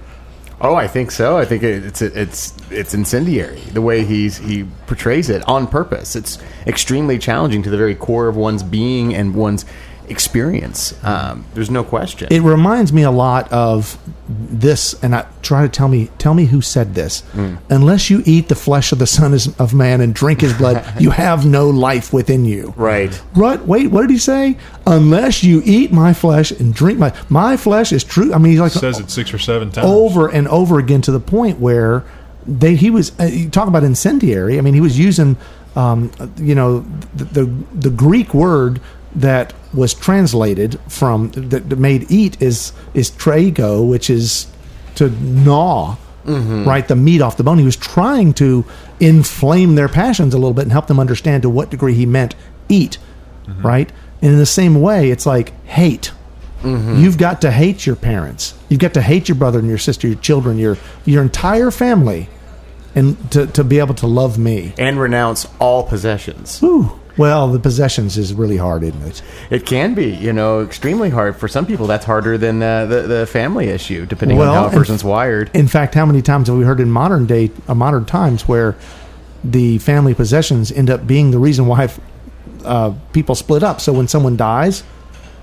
Oh, 0.59 0.73
I 0.73 0.87
think 0.87 1.11
so. 1.11 1.37
I 1.37 1.45
think 1.45 1.61
it's 1.61 2.01
it's 2.01 2.53
it's 2.71 2.95
incendiary 2.95 3.59
the 3.73 3.81
way 3.81 4.03
he's 4.03 4.37
he 4.37 4.65
portrays 4.87 5.29
it 5.29 5.47
on 5.47 5.67
purpose. 5.67 6.15
It's 6.15 6.39
extremely 6.65 7.19
challenging 7.19 7.61
to 7.61 7.69
the 7.69 7.77
very 7.77 7.93
core 7.93 8.27
of 8.27 8.35
one's 8.35 8.63
being 8.63 9.13
and 9.13 9.35
one's 9.35 9.65
experience. 10.09 10.93
Um, 11.03 11.45
there's 11.53 11.69
no 11.69 11.83
question. 11.83 12.27
it 12.31 12.41
reminds 12.41 12.91
me 12.93 13.03
a 13.03 13.11
lot 13.11 13.51
of 13.51 13.97
this 14.29 14.93
and 15.03 15.15
I 15.15 15.25
try 15.41 15.61
to 15.63 15.69
tell 15.69 15.87
me 15.87 16.09
tell 16.17 16.33
me 16.33 16.45
who 16.45 16.61
said 16.61 16.93
this 16.95 17.23
unless 17.69 18.09
you 18.09 18.21
eat 18.25 18.49
the 18.49 18.55
flesh 18.55 18.91
of 18.91 18.99
the 18.99 19.07
son 19.07 19.33
of 19.57 19.73
man 19.73 20.01
and 20.01 20.13
drink 20.13 20.41
his 20.41 20.53
blood 20.53 20.83
you 20.99 21.11
have 21.11 21.45
no 21.45 21.69
life 21.69 22.11
within 22.11 22.43
you 22.43 22.73
right. 22.75 23.13
What? 23.35 23.65
Wait, 23.65 23.87
what 23.87 24.01
did 24.01 24.09
he 24.09 24.17
say? 24.17 24.57
Unless 24.85 25.43
you 25.43 25.61
eat 25.63 25.91
my 25.93 26.13
flesh 26.13 26.51
and 26.51 26.73
drink 26.73 26.99
my 26.99 27.13
my 27.29 27.55
flesh 27.57 27.91
is 27.93 28.03
true. 28.03 28.33
I 28.33 28.37
mean, 28.37 28.51
he's 28.51 28.59
like 28.59 28.71
Says 28.73 28.99
it 28.99 29.09
six 29.09 29.33
or 29.33 29.39
seven 29.39 29.71
times. 29.71 29.87
over 29.87 30.27
and 30.29 30.47
over 30.49 30.77
again 30.79 31.01
to 31.03 31.11
the 31.11 31.19
point 31.21 31.59
where 31.59 32.03
they 32.45 32.75
he 32.75 32.89
was 32.89 33.17
uh, 33.19 33.23
you 33.25 33.49
talk 33.49 33.67
about 33.69 33.83
incendiary. 33.83 34.57
I 34.57 34.61
mean, 34.61 34.73
he 34.73 34.81
was 34.81 34.97
using 34.99 35.37
um, 35.75 36.11
you 36.37 36.55
know 36.55 36.79
the, 37.15 37.25
the 37.25 37.45
the 37.75 37.89
Greek 37.89 38.33
word 38.33 38.81
that 39.17 39.53
was 39.73 39.93
translated 39.93 40.79
from 40.87 41.31
that 41.31 41.69
that 41.69 41.79
made 41.79 42.09
eat 42.09 42.41
is 42.41 42.71
is 42.93 43.11
trago, 43.11 43.87
which 43.87 44.09
is 44.09 44.47
to 44.95 45.09
gnaw. 45.09 45.97
Mm-hmm. 46.25 46.67
Right, 46.67 46.85
the 46.85 46.95
meat 46.95 47.21
off 47.21 47.37
the 47.37 47.43
bone. 47.43 47.57
He 47.57 47.63
was 47.63 47.77
trying 47.77 48.33
to 48.33 48.65
inflame 48.99 49.75
their 49.75 49.87
passions 49.87 50.33
a 50.33 50.37
little 50.37 50.53
bit 50.53 50.63
and 50.63 50.73
help 50.73 50.87
them 50.87 50.99
understand 50.99 51.43
to 51.43 51.49
what 51.49 51.69
degree 51.69 51.93
he 51.93 52.05
meant 52.05 52.35
eat. 52.67 52.97
Mm-hmm. 53.45 53.65
Right, 53.65 53.91
and 54.21 54.33
in 54.33 54.37
the 54.37 54.45
same 54.45 54.81
way, 54.81 55.09
it's 55.09 55.25
like 55.25 55.53
hate. 55.65 56.11
Mm-hmm. 56.63 56.97
You've 56.97 57.17
got 57.17 57.41
to 57.41 57.51
hate 57.51 57.85
your 57.85 57.95
parents. 57.95 58.55
You've 58.67 58.81
got 58.81 58.93
to 58.95 59.01
hate 59.01 59.29
your 59.29 59.35
brother 59.35 59.59
and 59.59 59.69
your 59.69 59.77
sister, 59.77 60.07
your 60.07 60.17
children, 60.17 60.57
your 60.57 60.77
your 61.05 61.21
entire 61.21 61.71
family, 61.71 62.27
and 62.93 63.31
to, 63.31 63.47
to 63.47 63.63
be 63.63 63.79
able 63.79 63.95
to 63.95 64.07
love 64.07 64.37
me. 64.37 64.73
And 64.77 64.99
renounce 64.99 65.47
all 65.59 65.83
possessions. 65.83 66.59
Whew. 66.59 66.99
Well, 67.17 67.47
the 67.47 67.59
possessions 67.59 68.17
is 68.17 68.33
really 68.33 68.57
hard, 68.57 68.83
isn't 68.83 69.01
it? 69.01 69.21
It 69.49 69.65
can 69.65 69.93
be, 69.93 70.05
you 70.13 70.31
know, 70.31 70.61
extremely 70.61 71.09
hard 71.09 71.35
for 71.35 71.47
some 71.47 71.65
people. 71.65 71.87
That's 71.87 72.05
harder 72.05 72.37
than 72.37 72.61
uh, 72.61 72.85
the 72.85 73.01
the 73.01 73.25
family 73.25 73.67
issue, 73.69 74.05
depending 74.05 74.37
Well, 74.37 74.53
on 74.53 74.55
how 74.55 74.67
a 74.69 74.79
person's 74.79 75.03
wired. 75.03 75.49
In 75.53 75.67
fact, 75.67 75.95
how 75.95 76.05
many 76.05 76.21
times 76.21 76.47
have 76.47 76.57
we 76.57 76.63
heard 76.63 76.79
in 76.79 76.91
modern 76.91 77.25
day, 77.25 77.51
uh, 77.67 77.73
modern 77.75 78.05
times, 78.05 78.47
where 78.47 78.75
the 79.43 79.77
family 79.79 80.13
possessions 80.13 80.71
end 80.71 80.89
up 80.89 81.07
being 81.07 81.31
the 81.31 81.39
reason 81.39 81.65
why 81.67 81.89
uh, 82.63 82.93
people 83.13 83.35
split 83.35 83.63
up? 83.63 83.81
So 83.81 83.93
when 83.93 84.07
someone 84.07 84.37
dies, 84.37 84.83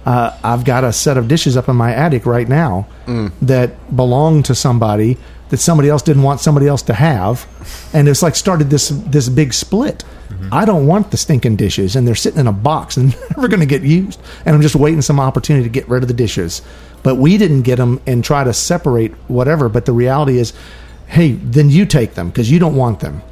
uh, 0.07 0.37
I've 0.43 0.65
got 0.65 0.85
a 0.85 0.93
set 0.93 1.17
of 1.17 1.29
dishes 1.29 1.57
up 1.57 1.69
in 1.69 1.77
my 1.77 1.93
attic 1.95 2.27
right 2.27 2.49
now 2.49 2.87
that 3.43 3.97
belong 3.97 4.43
to 4.45 4.55
somebody 4.55 5.17
that 5.51 5.59
somebody 5.59 5.89
else 5.91 6.03
didn't 6.03 6.23
want 6.23 6.41
somebody 6.41 6.67
else 6.67 6.83
to 6.83 6.95
have, 6.95 7.47
and 7.93 8.09
it's 8.09 8.23
like 8.23 8.35
started 8.35 8.71
this 8.71 8.89
this 8.89 9.29
big 9.29 9.53
split. 9.53 10.05
I 10.53 10.65
don't 10.67 10.87
want 10.87 11.11
the 11.11 11.17
stinking 11.17 11.57
dishes, 11.57 11.97
and 11.97 12.07
they're 12.07 12.15
sitting 12.15 12.41
in 12.41 12.47
a 12.47 12.53
box 12.53 12.97
and 12.99 13.17
never 13.37 13.49
going 13.49 13.61
to 13.61 13.67
get 13.67 13.83
used. 13.83 14.21
And 14.45 14.55
I'm 14.55 14.61
just 14.63 14.75
waiting 14.77 15.01
some 15.01 15.19
opportunity 15.19 15.63
to 15.65 15.71
get 15.71 15.89
rid 15.89 16.03
of 16.03 16.09
the 16.09 16.15
dishes. 16.15 16.61
But 17.03 17.15
we 17.15 17.39
didn't 17.39 17.63
get 17.63 17.77
them 17.77 18.01
and 18.07 18.23
try 18.23 18.45
to 18.45 18.53
separate 18.53 19.13
whatever. 19.29 19.69
But 19.71 19.87
the 19.87 19.93
reality 19.93 20.39
is, 20.39 20.53
hey, 21.07 21.33
then 21.33 21.71
you 21.71 21.87
take 21.87 22.15
them 22.15 22.29
because 22.29 22.51
you 22.51 22.59
don't 22.59 22.75
want 22.77 23.01
them, 23.01 23.23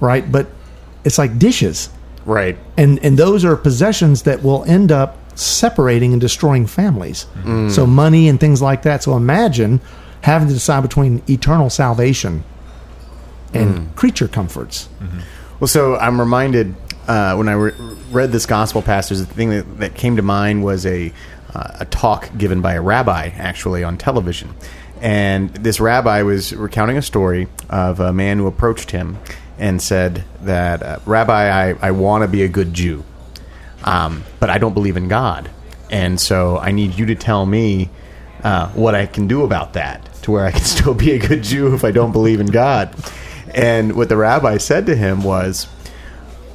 right? 0.00 0.30
But 0.30 0.46
it's 1.04 1.18
like 1.18 1.38
dishes 1.38 1.90
Right. 2.24 2.56
and 2.78 2.98
and 3.04 3.18
those 3.18 3.44
are 3.44 3.56
possessions 3.56 4.22
that 4.22 4.42
will 4.42 4.64
end 4.64 4.92
up 4.92 5.18
separating 5.34 6.12
and 6.12 6.20
destroying 6.20 6.66
families. 6.66 7.26
So 7.70 7.86
money 7.86 8.28
and 8.28 8.38
things 8.38 8.60
like 8.62 8.82
that. 8.82 9.02
So 9.02 9.16
imagine 9.16 9.80
having 10.22 10.48
to 10.48 10.54
decide 10.54 10.82
between 10.82 11.22
eternal 11.28 11.70
salvation 11.70 12.44
and 13.54 13.94
creature 13.96 14.28
comforts. 14.28 14.88
Well, 15.60 15.68
so 15.68 15.96
I'm 15.96 16.18
reminded 16.18 16.74
uh, 17.06 17.34
when 17.34 17.48
I 17.48 17.52
re- 17.52 17.72
read 18.10 18.32
this 18.32 18.46
gospel 18.46 18.82
passage, 18.82 19.18
the 19.18 19.26
thing 19.26 19.50
that, 19.50 19.78
that 19.78 19.94
came 19.94 20.16
to 20.16 20.22
mind 20.22 20.64
was 20.64 20.86
a 20.86 21.12
uh, 21.54 21.78
a 21.80 21.84
talk 21.84 22.30
given 22.38 22.62
by 22.62 22.72
a 22.74 22.80
rabbi 22.80 23.26
actually 23.36 23.84
on 23.84 23.98
television, 23.98 24.54
and 25.02 25.50
this 25.54 25.80
rabbi 25.80 26.22
was 26.22 26.54
recounting 26.54 26.96
a 26.96 27.02
story 27.02 27.46
of 27.68 28.00
a 28.00 28.12
man 28.12 28.38
who 28.38 28.46
approached 28.46 28.90
him 28.92 29.18
and 29.58 29.82
said 29.82 30.24
that, 30.42 30.82
uh, 30.82 30.98
"Rabbi, 31.04 31.70
I, 31.70 31.74
I 31.82 31.90
want 31.90 32.22
to 32.22 32.28
be 32.28 32.42
a 32.42 32.48
good 32.48 32.72
Jew, 32.72 33.04
um, 33.84 34.24
but 34.40 34.50
I 34.50 34.58
don't 34.58 34.74
believe 34.74 34.96
in 34.96 35.08
God, 35.08 35.50
and 35.90 36.20
so 36.20 36.58
I 36.58 36.70
need 36.72 36.98
you 36.98 37.06
to 37.06 37.14
tell 37.14 37.46
me 37.46 37.90
uh, 38.42 38.68
what 38.70 38.94
I 38.94 39.06
can 39.06 39.26
do 39.28 39.44
about 39.44 39.74
that." 39.74 40.08
to 40.22 40.30
where 40.30 40.46
I 40.46 40.50
can 40.50 40.60
still 40.64 40.94
be 40.94 41.12
a 41.12 41.18
good 41.18 41.42
Jew 41.42 41.74
if 41.74 41.84
I 41.84 41.90
don't 41.90 42.12
believe 42.12 42.40
in 42.40 42.46
God. 42.46 42.94
And 43.54 43.94
what 43.94 44.08
the 44.08 44.16
rabbi 44.16 44.56
said 44.56 44.86
to 44.86 44.96
him 44.96 45.22
was, 45.22 45.68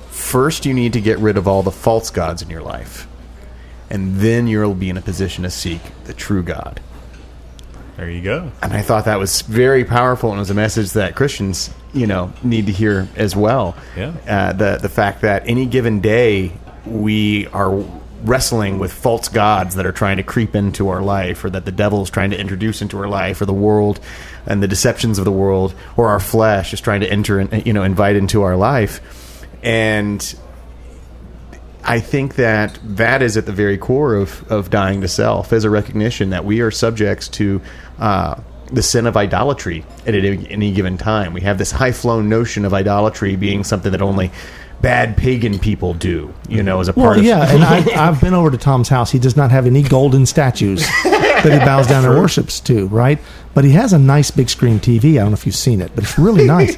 first 0.10 0.66
you 0.66 0.74
need 0.74 0.94
to 0.94 1.02
get 1.02 1.20
rid 1.20 1.38
of 1.38 1.48
all 1.48 1.62
the 1.62 1.72
false 1.72 2.10
gods 2.10 2.42
in 2.42 2.50
your 2.50 2.64
life, 2.64 3.08
and 3.90 4.16
then 4.16 4.48
you'll 4.48 4.74
be 4.74 4.90
in 4.90 4.98
a 4.98 5.02
position 5.02 5.44
to 5.44 5.52
seek 5.52 5.82
the 6.06 6.14
true 6.14 6.42
God. 6.44 6.82
There 7.98 8.10
you 8.10 8.22
go. 8.22 8.52
And 8.62 8.74
I 8.74 8.84
thought 8.84 9.06
that 9.06 9.18
was 9.18 9.42
very 9.42 9.84
powerful, 9.84 10.30
and 10.30 10.38
it 10.38 10.42
was 10.42 10.50
a 10.52 10.56
message 10.56 10.92
that 10.92 11.16
Christians, 11.16 11.72
you 11.94 12.06
know, 12.06 12.32
need 12.44 12.68
to 12.68 12.72
hear 12.72 13.08
as 13.16 13.36
well. 13.36 13.76
Yeah. 13.96 14.14
Uh, 14.28 14.54
the 14.54 14.78
the 14.80 14.90
fact 14.90 15.22
that 15.22 15.48
any 15.48 15.66
given 15.66 16.00
day 16.00 16.52
we 16.88 17.48
are 17.48 17.84
wrestling 18.24 18.80
with 18.80 18.92
false 18.92 19.30
gods 19.30 19.76
that 19.76 19.86
are 19.86 19.92
trying 19.92 20.18
to 20.18 20.24
creep 20.24 20.56
into 20.56 20.90
our 20.90 21.02
life, 21.02 21.44
or 21.44 21.50
that 21.50 21.66
the 21.66 21.72
devil 21.72 22.02
is 22.02 22.10
trying 22.10 22.32
to 22.32 22.40
introduce 22.40 22.82
into 22.82 22.98
our 22.98 23.08
life, 23.08 23.42
or 23.42 23.46
the 23.46 23.54
world 23.54 24.00
and 24.46 24.64
the 24.64 24.68
deceptions 24.68 25.20
of 25.20 25.26
the 25.26 25.32
world, 25.32 25.74
or 25.96 26.10
our 26.10 26.20
flesh 26.20 26.74
is 26.74 26.82
trying 26.82 27.02
to 27.02 27.12
enter 27.12 27.40
and 27.40 27.66
you 27.66 27.74
know 27.74 27.84
invite 27.84 28.16
into 28.16 28.42
our 28.44 28.56
life, 28.56 29.46
and 29.64 30.36
I 31.84 32.02
think 32.02 32.36
that 32.36 32.78
that 32.84 33.22
is 33.22 33.38
at 33.38 33.46
the 33.46 33.54
very 33.54 33.78
core 33.78 34.16
of, 34.16 34.52
of 34.52 34.70
dying 34.70 35.00
to 35.02 35.08
self, 35.08 35.54
as 35.54 35.64
a 35.64 35.70
recognition 35.70 36.32
that 36.32 36.44
we 36.44 36.60
are 36.60 36.70
subjects 36.70 37.30
to 37.30 37.62
uh, 37.98 38.42
the 38.72 38.84
sin 38.84 39.08
of 39.08 39.16
idolatry 39.16 39.86
at 40.06 40.14
any, 40.14 40.50
any 40.50 40.74
given 40.74 40.98
time. 40.98 41.32
We 41.32 41.42
have 41.42 41.58
this 41.58 41.72
high 41.72 41.94
flown 41.94 42.28
notion 42.28 42.66
of 42.66 42.74
idolatry 42.74 43.38
being 43.38 43.64
something 43.64 43.94
that 43.94 44.02
only 44.02 44.32
bad 44.82 45.18
pagan 45.18 45.58
people 45.60 45.94
do, 45.94 46.34
you 46.48 46.62
know, 46.64 46.80
as 46.80 46.88
a 46.88 46.94
part 46.94 47.18
Well, 47.18 47.20
of 47.20 47.26
yeah, 47.26 47.52
and 47.54 47.64
I, 47.64 47.78
I've 48.08 48.22
been 48.22 48.34
over 48.34 48.52
to 48.52 48.58
Tom's 48.58 48.90
house. 48.90 49.12
He 49.12 49.20
does 49.20 49.36
not 49.36 49.52
have 49.52 49.66
any 49.66 49.82
golden 49.82 50.26
statues 50.26 50.86
that 51.04 51.50
he 51.52 51.60
bows 51.66 51.88
down 51.88 52.06
and 52.06 52.14
worships 52.16 52.60
to, 52.62 52.88
right? 52.88 53.20
But 53.54 53.64
he 53.66 53.72
has 53.72 53.94
a 53.94 54.00
nice 54.00 54.30
big 54.32 54.50
screen 54.50 54.80
TV. 54.80 55.14
I 55.14 55.22
don't 55.22 55.30
know 55.30 55.34
if 55.34 55.46
you've 55.46 55.56
seen 55.56 55.82
it, 55.82 55.92
but 55.96 56.04
it's 56.04 56.20
really 56.20 56.46
nice. 56.58 56.78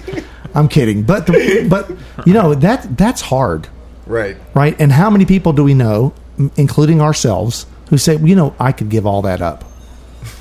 I'm 0.55 0.67
kidding, 0.67 1.03
but 1.03 1.27
the, 1.27 1.67
but 1.69 1.91
you 2.25 2.33
know 2.33 2.55
that 2.55 2.97
that's 2.97 3.21
hard, 3.21 3.67
right. 4.07 4.37
right? 4.55 4.75
And 4.79 4.91
how 4.91 5.09
many 5.09 5.25
people 5.25 5.53
do 5.53 5.63
we 5.63 5.73
know, 5.73 6.13
including 6.55 7.01
ourselves, 7.01 7.65
who 7.89 7.97
say, 7.97 8.15
well, 8.15 8.27
you 8.27 8.35
know, 8.35 8.55
I 8.59 8.71
could 8.71 8.89
give 8.89 9.05
all 9.05 9.21
that 9.23 9.41
up. 9.41 9.63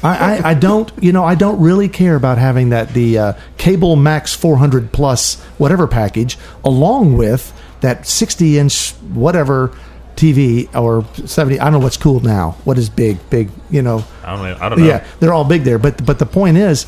I, 0.03 0.39
I, 0.39 0.51
I 0.51 0.55
don't, 0.55 0.93
you 1.03 1.13
know, 1.13 1.25
I 1.25 1.35
don't 1.35 1.61
really 1.61 1.89
care 1.89 2.17
about 2.17 2.39
having 2.39 2.71
that 2.71 2.95
the 2.95 3.19
uh, 3.19 3.33
cable 3.57 3.97
max 3.97 4.35
400 4.35 4.93
plus 4.93 5.41
whatever 5.59 5.87
package, 5.87 6.39
along 6.65 7.17
with 7.17 7.53
that 7.81 8.07
60 8.07 8.59
inch 8.59 8.93
whatever 9.13 9.77
TV 10.17 10.69
or 10.75 11.05
70. 11.27 11.61
I 11.61 11.65
don't 11.65 11.75
know 11.75 11.79
what's 11.79 11.97
cool 11.97 12.21
now. 12.21 12.53
What 12.65 12.79
is 12.79 12.89
big, 12.89 13.19
big, 13.31 13.51
you 13.71 13.83
know? 13.83 14.05
I 14.25 14.37
don't. 14.37 14.63
I 14.63 14.69
don't 14.69 14.79
know. 14.81 14.87
Yeah, 14.87 15.07
they're 15.21 15.33
all 15.33 15.45
big 15.45 15.63
there. 15.63 15.79
But 15.79 16.05
but 16.05 16.19
the 16.19 16.27
point 16.27 16.57
is, 16.57 16.87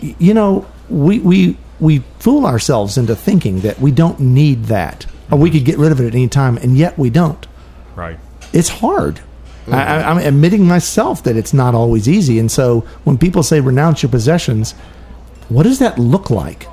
you 0.00 0.34
know, 0.34 0.66
we 0.88 1.18
we 1.18 1.58
we 1.78 1.98
fool 2.18 2.46
ourselves 2.46 2.96
into 2.98 3.14
thinking 3.14 3.60
that 3.60 3.80
we 3.80 3.90
don't 3.90 4.18
need 4.20 4.64
that, 4.64 5.06
or 5.30 5.38
we 5.38 5.50
could 5.50 5.64
get 5.64 5.78
rid 5.78 5.92
of 5.92 6.00
it 6.00 6.06
at 6.06 6.14
any 6.14 6.28
time, 6.28 6.56
and 6.58 6.76
yet 6.76 6.98
we 6.98 7.10
don't. 7.10 7.46
Right. 7.94 8.18
It's 8.52 8.68
hard. 8.68 9.20
I, 9.68 9.82
I, 9.82 10.10
I'm 10.10 10.18
admitting 10.18 10.66
myself 10.66 11.22
that 11.24 11.36
it's 11.36 11.52
not 11.52 11.74
always 11.74 12.08
easy, 12.08 12.38
and 12.38 12.50
so 12.50 12.80
when 13.04 13.18
people 13.18 13.42
say 13.42 13.60
renounce 13.60 14.02
your 14.02 14.10
possessions, 14.10 14.72
what 15.48 15.64
does 15.64 15.78
that 15.80 15.98
look 15.98 16.30
like? 16.30 16.66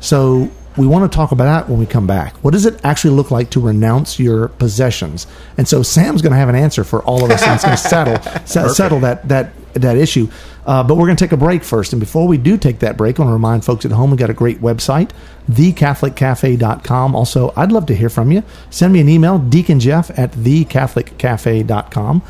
So 0.00 0.50
we 0.76 0.86
want 0.86 1.10
to 1.10 1.14
talk 1.14 1.32
about 1.32 1.44
that 1.44 1.68
when 1.68 1.78
we 1.78 1.86
come 1.86 2.06
back. 2.06 2.36
What 2.38 2.52
does 2.52 2.66
it 2.66 2.80
actually 2.84 3.14
look 3.14 3.30
like 3.30 3.50
to 3.50 3.60
renounce 3.60 4.18
your 4.18 4.48
possessions? 4.48 5.26
And 5.56 5.68
so 5.68 5.82
Sam's 5.82 6.22
going 6.22 6.32
to 6.32 6.38
have 6.38 6.48
an 6.48 6.54
answer 6.54 6.84
for 6.84 7.02
all 7.02 7.24
of 7.24 7.30
us, 7.30 7.42
and 7.42 7.52
it's 7.54 7.64
going 7.64 7.76
to 7.76 7.82
settle 7.82 8.22
se- 8.46 8.74
settle 8.74 9.00
that 9.00 9.28
that 9.28 9.52
that 9.74 9.96
issue. 9.96 10.28
Uh, 10.64 10.82
but 10.84 10.96
we're 10.96 11.06
going 11.06 11.16
to 11.16 11.24
take 11.24 11.32
a 11.32 11.36
break 11.36 11.64
first, 11.64 11.92
and 11.92 12.00
before 12.00 12.28
we 12.28 12.38
do 12.38 12.56
take 12.56 12.78
that 12.80 12.96
break, 12.96 13.18
I 13.18 13.22
want 13.22 13.30
to 13.30 13.34
remind 13.34 13.64
folks 13.64 13.84
at 13.84 13.90
home 13.90 14.10
we 14.12 14.16
got 14.16 14.30
a 14.30 14.34
great 14.34 14.60
website, 14.60 15.10
thecatholiccafe.com. 15.50 17.14
Also, 17.16 17.52
I'd 17.56 17.72
love 17.72 17.86
to 17.86 17.94
hear 17.96 18.08
from 18.08 18.30
you. 18.30 18.44
Send 18.70 18.92
me 18.92 19.00
an 19.00 19.08
email, 19.08 19.40
deaconjeff 19.40 20.16
at 20.16 20.32
thecatholiccafe.com. 20.32 22.22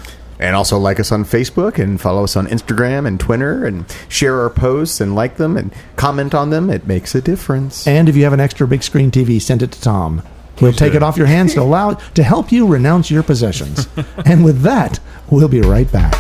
And 0.43 0.57
also 0.57 0.77
like 0.77 0.99
us 0.99 1.13
on 1.13 1.25
Facebook 1.25 1.79
and 1.79 2.01
follow 2.01 2.25
us 2.25 2.35
on 2.35 2.49
Instagram 2.49 3.07
and 3.07 3.21
Twitter 3.21 3.65
and 3.65 3.85
share 4.09 4.41
our 4.41 4.51
posts 4.51 5.01
and 5.01 5.15
like 5.15 5.37
them 5.37 5.57
and 5.57 5.73
comment 5.95 6.35
on 6.35 6.51
them. 6.51 6.69
It 6.69 6.85
makes 6.85 7.15
a 7.15 7.21
difference. 7.21 7.87
And 7.87 8.09
if 8.09 8.17
you 8.17 8.25
have 8.25 8.33
an 8.33 8.41
extra 8.41 8.67
big 8.67 8.83
screen 8.83 9.13
TV, 9.13 9.41
send 9.41 9.63
it 9.63 9.71
to 9.71 9.81
Tom. 9.81 10.19
He'll 10.59 10.71
Please 10.71 10.79
take 10.79 10.93
do. 10.93 10.97
it 10.97 11.03
off 11.05 11.17
your 11.17 11.29
hands 11.29 11.55
to 11.55 11.63
allow 11.63 11.93
to 11.93 12.23
help 12.25 12.51
you 12.51 12.67
renounce 12.67 13.09
your 13.09 13.23
possessions. 13.23 13.87
and 14.27 14.45
with 14.45 14.63
that, 14.63 14.99
we'll 15.31 15.47
be 15.47 15.61
right 15.61 15.91
back. 15.93 16.13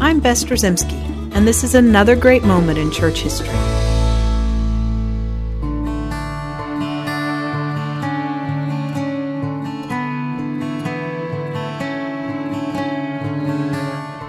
I'm 0.00 0.20
Bess 0.20 0.44
Drzymski, 0.44 1.34
and 1.34 1.48
this 1.48 1.64
is 1.64 1.74
another 1.74 2.14
great 2.14 2.44
moment 2.44 2.78
in 2.78 2.92
church 2.92 3.22
history. 3.22 3.89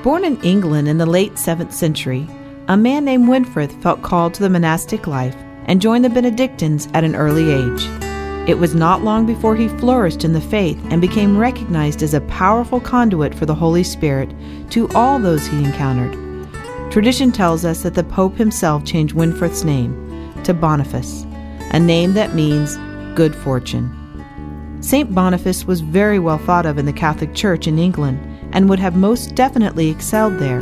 Born 0.04 0.26
in 0.26 0.42
England 0.42 0.88
in 0.88 0.98
the 0.98 1.06
late 1.06 1.34
7th 1.34 1.74
century, 1.74 2.28
a 2.68 2.76
man 2.76 3.06
named 3.06 3.30
Winfrith 3.30 3.80
felt 3.84 4.02
called 4.02 4.34
to 4.34 4.42
the 4.42 4.50
monastic 4.50 5.06
life 5.06 5.36
and 5.66 5.80
joined 5.80 6.04
the 6.04 6.10
Benedictines 6.10 6.88
at 6.96 7.04
an 7.04 7.16
early 7.16 7.52
age. 7.52 7.84
It 8.50 8.58
was 8.58 8.74
not 8.74 9.04
long 9.04 9.28
before 9.28 9.56
he 9.56 9.68
flourished 9.68 10.24
in 10.24 10.34
the 10.34 10.42
faith 10.42 10.84
and 10.90 11.02
became 11.02 11.38
recognized 11.38 12.02
as 12.02 12.16
a 12.16 12.22
powerful 12.22 12.80
conduit 12.80 13.36
for 13.36 13.46
the 13.46 13.54
Holy 13.54 13.84
Spirit 13.84 14.34
to 14.72 14.90
all 14.96 15.20
those 15.20 15.46
he 15.46 15.64
encountered. 15.64 16.18
Tradition 16.92 17.32
tells 17.32 17.64
us 17.64 17.84
that 17.84 17.94
the 17.94 18.04
Pope 18.04 18.36
himself 18.38 18.84
changed 18.84 19.14
Winfrith's 19.14 19.64
name 19.64 19.94
to 20.46 20.54
Boniface, 20.56 21.28
a 21.74 21.80
name 21.80 22.16
that 22.16 22.34
means 22.34 22.76
good 23.16 23.36
fortune. 23.36 23.96
St. 24.82 25.14
Boniface 25.14 25.66
was 25.66 25.82
very 25.82 26.18
well 26.18 26.40
thought 26.40 26.66
of 26.66 26.80
in 26.80 26.88
the 26.88 26.92
Catholic 26.92 27.36
Church 27.36 27.68
in 27.68 27.78
England 27.78 28.31
and 28.54 28.70
would 28.70 28.80
have 28.80 28.96
most 28.96 29.36
definitely 29.36 29.90
excelled 29.90 30.38
there, 30.38 30.62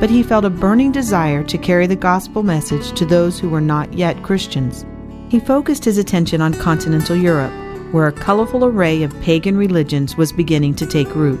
but 0.00 0.10
he 0.10 0.22
felt 0.22 0.44
a 0.44 0.50
burning 0.50 0.92
desire 0.92 1.44
to 1.44 1.58
carry 1.58 1.86
the 1.86 1.96
gospel 1.96 2.42
message 2.42 2.92
to 2.92 3.04
those 3.04 3.38
who 3.38 3.48
were 3.48 3.60
not 3.60 3.92
yet 3.92 4.22
Christians. 4.22 4.84
He 5.28 5.38
focused 5.40 5.84
his 5.84 5.98
attention 5.98 6.40
on 6.40 6.54
continental 6.54 7.16
Europe, 7.16 7.52
where 7.92 8.06
a 8.06 8.12
colorful 8.12 8.64
array 8.64 9.02
of 9.02 9.20
pagan 9.20 9.56
religions 9.56 10.16
was 10.16 10.32
beginning 10.32 10.74
to 10.76 10.86
take 10.86 11.14
root. 11.14 11.40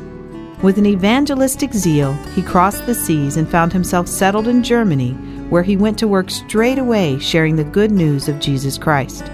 With 0.62 0.76
an 0.76 0.86
evangelistic 0.86 1.72
zeal, 1.72 2.12
he 2.34 2.42
crossed 2.42 2.84
the 2.84 2.94
seas 2.94 3.36
and 3.36 3.48
found 3.48 3.72
himself 3.72 4.06
settled 4.06 4.46
in 4.46 4.62
Germany, 4.62 5.12
where 5.48 5.62
he 5.62 5.76
went 5.76 5.98
to 5.98 6.08
work 6.08 6.30
straight 6.30 6.78
away 6.78 7.18
sharing 7.18 7.56
the 7.56 7.64
good 7.64 7.90
news 7.90 8.28
of 8.28 8.40
Jesus 8.40 8.76
Christ. 8.76 9.24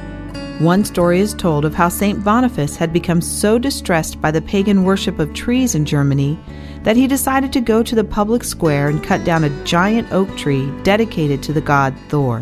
One 0.58 0.86
story 0.86 1.20
is 1.20 1.34
told 1.34 1.66
of 1.66 1.75
how 1.75 1.90
St. 1.90 2.25
Boniface 2.25 2.76
had 2.76 2.90
become 2.90 3.20
so 3.20 3.58
distressed 3.58 4.22
by 4.22 4.30
the 4.30 4.40
pagan 4.40 4.84
worship 4.84 5.18
of 5.18 5.34
trees 5.34 5.75
in 5.75 5.84
Germany 5.84 6.38
that 6.82 6.96
he 6.96 7.06
decided 7.06 7.52
to 7.52 7.60
go 7.60 7.82
to 7.82 7.94
the 7.94 8.02
public 8.02 8.42
square 8.42 8.88
and 8.88 9.04
cut 9.04 9.22
down 9.22 9.44
a 9.44 9.64
giant 9.64 10.10
oak 10.12 10.34
tree 10.38 10.72
dedicated 10.82 11.42
to 11.42 11.52
the 11.52 11.60
god 11.60 11.94
Thor. 12.08 12.40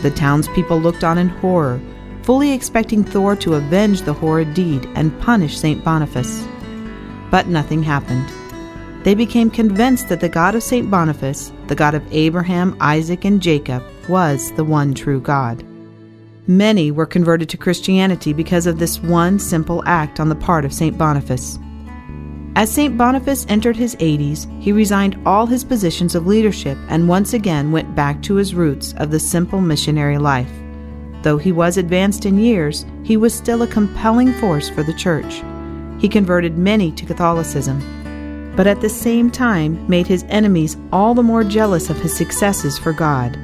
The 0.00 0.14
townspeople 0.16 0.80
looked 0.80 1.04
on 1.04 1.18
in 1.18 1.28
horror, 1.28 1.78
fully 2.22 2.52
expecting 2.52 3.04
Thor 3.04 3.36
to 3.36 3.56
avenge 3.56 4.00
the 4.02 4.14
horrid 4.14 4.54
deed 4.54 4.88
and 4.94 5.20
punish 5.20 5.58
St. 5.58 5.84
Boniface. 5.84 6.42
But 7.30 7.48
nothing 7.48 7.82
happened. 7.82 8.26
They 9.04 9.14
became 9.14 9.50
convinced 9.50 10.08
that 10.08 10.20
the 10.20 10.30
God 10.30 10.54
of 10.54 10.62
St. 10.62 10.90
Boniface, 10.90 11.52
the 11.66 11.74
God 11.74 11.94
of 11.94 12.02
Abraham, 12.12 12.78
Isaac, 12.80 13.26
and 13.26 13.42
Jacob, 13.42 13.82
was 14.08 14.52
the 14.52 14.64
one 14.64 14.94
true 14.94 15.20
God. 15.20 15.62
Many 16.48 16.92
were 16.92 17.06
converted 17.06 17.48
to 17.48 17.56
Christianity 17.56 18.32
because 18.32 18.68
of 18.68 18.78
this 18.78 19.00
one 19.02 19.40
simple 19.40 19.82
act 19.84 20.20
on 20.20 20.28
the 20.28 20.36
part 20.36 20.64
of 20.64 20.72
St. 20.72 20.96
Boniface. 20.96 21.58
As 22.54 22.70
St. 22.70 22.96
Boniface 22.96 23.44
entered 23.48 23.76
his 23.76 23.96
80s, 23.96 24.46
he 24.62 24.70
resigned 24.70 25.20
all 25.26 25.46
his 25.46 25.64
positions 25.64 26.14
of 26.14 26.28
leadership 26.28 26.78
and 26.88 27.08
once 27.08 27.32
again 27.32 27.72
went 27.72 27.96
back 27.96 28.22
to 28.22 28.36
his 28.36 28.54
roots 28.54 28.94
of 28.98 29.10
the 29.10 29.18
simple 29.18 29.60
missionary 29.60 30.18
life. 30.18 30.50
Though 31.22 31.36
he 31.36 31.50
was 31.50 31.78
advanced 31.78 32.26
in 32.26 32.38
years, 32.38 32.86
he 33.02 33.16
was 33.16 33.34
still 33.34 33.62
a 33.62 33.66
compelling 33.66 34.32
force 34.34 34.68
for 34.68 34.84
the 34.84 34.94
church. 34.94 35.42
He 36.00 36.08
converted 36.08 36.56
many 36.56 36.92
to 36.92 37.04
Catholicism, 37.04 38.54
but 38.54 38.68
at 38.68 38.80
the 38.80 38.88
same 38.88 39.32
time 39.32 39.84
made 39.88 40.06
his 40.06 40.24
enemies 40.28 40.76
all 40.92 41.12
the 41.12 41.24
more 41.24 41.42
jealous 41.42 41.90
of 41.90 42.00
his 42.00 42.16
successes 42.16 42.78
for 42.78 42.92
God. 42.92 43.36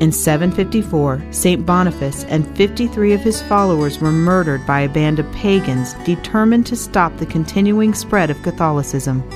In 0.00 0.12
754, 0.12 1.20
St. 1.32 1.66
Boniface 1.66 2.22
and 2.24 2.46
53 2.56 3.14
of 3.14 3.20
his 3.20 3.42
followers 3.42 3.98
were 3.98 4.12
murdered 4.12 4.64
by 4.64 4.82
a 4.82 4.88
band 4.88 5.18
of 5.18 5.30
pagans 5.32 5.94
determined 6.04 6.66
to 6.66 6.76
stop 6.76 7.16
the 7.16 7.26
continuing 7.26 7.92
spread 7.92 8.30
of 8.30 8.40
Catholicism. 8.42 9.28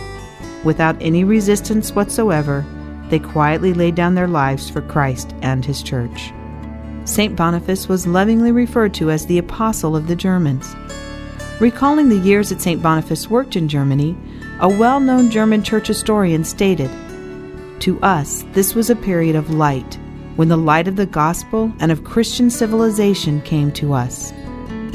Without 0.63 0.97
any 1.01 1.25
resistance 1.25 1.93
whatsoever, 1.97 2.65
they 3.09 3.19
quietly 3.19 3.75
laid 3.75 3.97
down 3.97 4.15
their 4.15 4.29
lives 4.29 4.71
for 4.71 4.83
Christ 4.83 5.35
and 5.43 5.65
his 5.65 5.83
church. 5.83 6.33
St. 7.07 7.35
Boniface 7.35 7.89
was 7.89 8.07
lovingly 8.07 8.53
referred 8.53 8.95
to 8.95 9.11
as 9.11 9.27
the 9.27 9.39
Apostle 9.39 9.97
of 9.97 10.07
the 10.07 10.15
Germans. 10.15 10.77
Recalling 11.59 12.09
the 12.09 12.19
years 12.19 12.51
that 12.51 12.61
St. 12.61 12.81
Boniface 12.81 13.29
worked 13.29 13.57
in 13.57 13.69
Germany, 13.69 14.17
a 14.61 14.69
well 14.69 15.01
known 15.01 15.29
German 15.29 15.65
church 15.65 15.89
historian 15.89 16.45
stated 16.45 16.91
To 17.81 18.01
us, 18.01 18.45
this 18.53 18.77
was 18.77 18.91
a 18.91 18.97
period 18.97 19.35
of 19.35 19.51
light, 19.51 19.99
when 20.37 20.49
the 20.49 20.57
light 20.57 20.89
of 20.89 20.97
the 20.97 21.07
gospel 21.07 21.73
and 21.81 21.93
of 21.93 22.05
Christian 22.05 22.51
civilization 22.51 23.41
came 23.43 23.71
to 23.73 23.93
us. 23.93 24.33